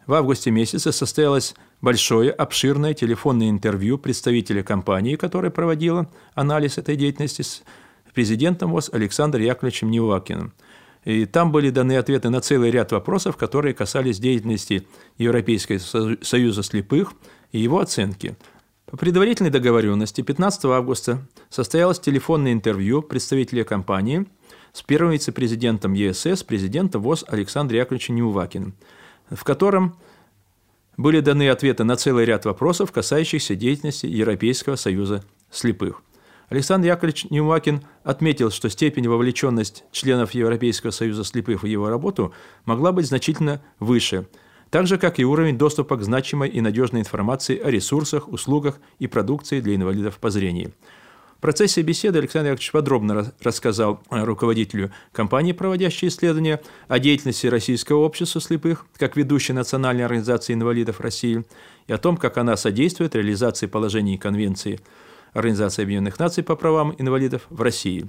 в 0.06 0.14
августе 0.14 0.50
месяце 0.50 0.92
состоялось 0.92 1.54
большое, 1.80 2.30
обширное 2.30 2.94
телефонное 2.94 3.50
интервью 3.50 3.98
представителя 3.98 4.62
компании, 4.62 5.16
которая 5.16 5.50
проводила 5.50 6.10
анализ 6.34 6.78
этой 6.78 6.96
деятельности 6.96 7.42
с 7.42 7.62
президентом 8.12 8.70
ВОЗ 8.70 8.90
Александром 8.92 9.42
Яковлевичем 9.42 9.90
Невакиным– 9.90 10.52
и 11.04 11.26
там 11.26 11.52
были 11.52 11.70
даны 11.70 11.96
ответы 11.96 12.30
на 12.30 12.40
целый 12.40 12.70
ряд 12.70 12.92
вопросов, 12.92 13.36
которые 13.36 13.74
касались 13.74 14.18
деятельности 14.18 14.86
Европейского 15.18 15.78
союза 16.22 16.62
слепых 16.62 17.12
и 17.52 17.58
его 17.58 17.80
оценки. 17.80 18.36
По 18.86 18.96
предварительной 18.96 19.50
договоренности 19.50 20.22
15 20.22 20.64
августа 20.66 21.26
состоялось 21.50 22.00
телефонное 22.00 22.52
интервью 22.52 23.02
представителя 23.02 23.64
компании 23.64 24.26
с 24.72 24.82
первым 24.82 25.12
вице-президентом 25.12 25.92
ЕСС, 25.92 26.42
президентом 26.42 27.02
ВОЗ 27.02 27.24
Александром 27.28 27.78
Яковлевичем 27.78 28.16
Неувакиным, 28.16 28.74
в 29.30 29.44
котором 29.44 29.96
были 30.96 31.20
даны 31.20 31.48
ответы 31.48 31.84
на 31.84 31.96
целый 31.96 32.24
ряд 32.24 32.44
вопросов, 32.44 32.92
касающихся 32.92 33.54
деятельности 33.54 34.06
Европейского 34.06 34.76
союза 34.76 35.24
слепых. 35.50 36.02
Александр 36.48 36.88
Яковлевич 36.88 37.26
Неумакин 37.30 37.82
отметил, 38.04 38.50
что 38.50 38.68
степень 38.68 39.08
вовлеченности 39.08 39.82
членов 39.92 40.32
Европейского 40.32 40.90
союза 40.90 41.24
слепых 41.24 41.62
в 41.62 41.66
его 41.66 41.88
работу 41.88 42.32
могла 42.64 42.92
быть 42.92 43.06
значительно 43.06 43.62
выше, 43.80 44.28
так 44.70 44.86
же, 44.86 44.98
как 44.98 45.18
и 45.18 45.24
уровень 45.24 45.56
доступа 45.56 45.96
к 45.96 46.02
значимой 46.02 46.48
и 46.48 46.60
надежной 46.60 47.00
информации 47.00 47.58
о 47.58 47.70
ресурсах, 47.70 48.28
услугах 48.28 48.78
и 48.98 49.06
продукции 49.06 49.60
для 49.60 49.74
инвалидов 49.74 50.18
по 50.18 50.30
зрению. 50.30 50.72
Процессе 51.44 51.82
беседы 51.82 52.20
Александр 52.20 52.52
Яковлевич 52.52 52.72
подробно 52.72 53.34
рассказал 53.42 54.00
руководителю 54.08 54.92
компании, 55.12 55.52
проводящей 55.52 56.08
исследования, 56.08 56.62
о 56.88 56.98
деятельности 56.98 57.46
Российского 57.48 57.98
общества 57.98 58.40
слепых, 58.40 58.86
как 58.96 59.14
ведущей 59.14 59.52
национальной 59.52 60.06
организации 60.06 60.54
инвалидов 60.54 61.00
России, 61.00 61.44
и 61.86 61.92
о 61.92 61.98
том, 61.98 62.16
как 62.16 62.38
она 62.38 62.56
содействует 62.56 63.14
реализации 63.14 63.66
положений 63.66 64.16
Конвенции 64.16 64.80
Организации 65.34 65.82
Объединенных 65.82 66.18
Наций 66.18 66.42
по 66.42 66.56
правам 66.56 66.94
инвалидов 66.96 67.42
в 67.50 67.60
России. 67.60 68.08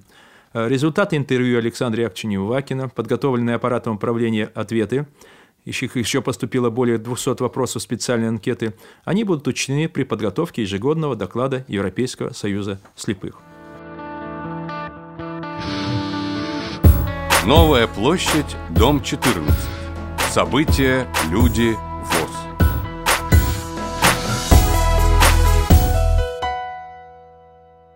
Э, 0.53 0.69
результаты 0.69 1.17
интервью 1.17 1.57
Александра 1.57 2.03
Яковлевича 2.03 2.27
Неувакина, 2.29 2.87
подготовленные 2.87 3.57
аппаратом 3.57 3.95
управления 3.95 4.49
ответы, 4.55 5.07
их 5.65 5.97
еще 5.97 6.21
поступило 6.21 6.69
более 6.69 6.97
200 6.97 7.41
вопросов 7.41 7.81
специальной 7.81 8.29
анкеты, 8.29 8.75
они 9.03 9.23
будут 9.23 9.47
учтены 9.47 9.89
при 9.89 10.03
подготовке 10.03 10.61
ежегодного 10.61 11.15
доклада 11.15 11.65
Европейского 11.67 12.33
союза 12.33 12.79
слепых. 12.95 13.41
Новая 17.45 17.87
площадь, 17.87 18.55
дом 18.71 19.01
14. 19.01 19.53
События, 20.31 21.07
люди, 21.29 21.75
ВОЗ. 21.75 22.31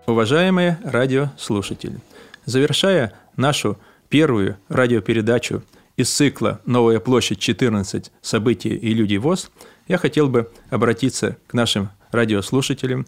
Уважаемые 0.07 0.79
радиослушатели, 0.83 1.99
завершая 2.45 3.13
нашу 3.35 3.77
первую 4.09 4.57
радиопередачу– 4.69 5.61
из 5.99 6.09
цикла 6.09 6.61
«Новая 6.65 7.01
площадь 7.01 7.39
14. 7.39 8.09
События 8.21 8.69
и 8.69 8.93
люди 8.93 9.17
ВОЗ», 9.17 9.51
я 9.89 9.97
хотел 9.97 10.29
бы 10.29 10.49
обратиться 10.69 11.37
к 11.47 11.53
нашим 11.53 11.89
радиослушателям 12.11 13.05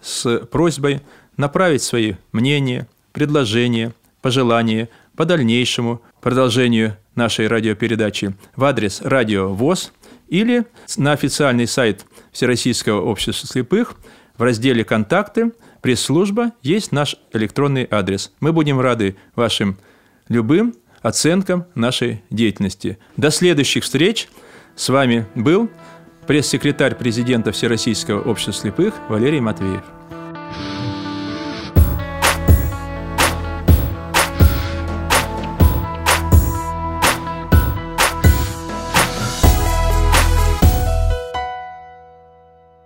с 0.00 0.38
просьбой 0.50 1.02
направить 1.36 1.84
свои 1.84 2.14
мнения, 2.32 2.88
предложения, 3.12 3.92
пожелания 4.22 4.88
по 5.14 5.24
дальнейшему 5.24 6.02
продолжению 6.20 6.96
нашей 7.14 7.46
радиопередачи 7.46 8.34
в 8.56 8.64
адрес 8.64 9.02
радио 9.02 9.54
ВОЗ 9.54 9.92
или 10.26 10.66
на 10.96 11.12
официальный 11.12 11.68
сайт 11.68 12.04
Всероссийского 12.32 13.02
общества 13.02 13.46
слепых 13.46 13.94
в 14.36 14.42
разделе 14.42 14.82
«Контакты» 14.84 15.52
пресс-служба 15.80 16.50
есть 16.62 16.90
наш 16.90 17.14
электронный 17.32 17.86
адрес. 17.88 18.32
Мы 18.40 18.52
будем 18.52 18.80
рады 18.80 19.14
вашим 19.36 19.78
любым 20.26 20.74
оценкам 21.02 21.66
нашей 21.74 22.22
деятельности. 22.30 22.98
До 23.16 23.30
следующих 23.30 23.84
встреч. 23.84 24.28
С 24.74 24.88
вами 24.88 25.26
был 25.34 25.68
пресс-секретарь 26.26 26.94
президента 26.94 27.52
Всероссийского 27.52 28.22
общества 28.22 28.54
слепых 28.54 28.94
Валерий 29.08 29.40
Матвеев. 29.40 29.82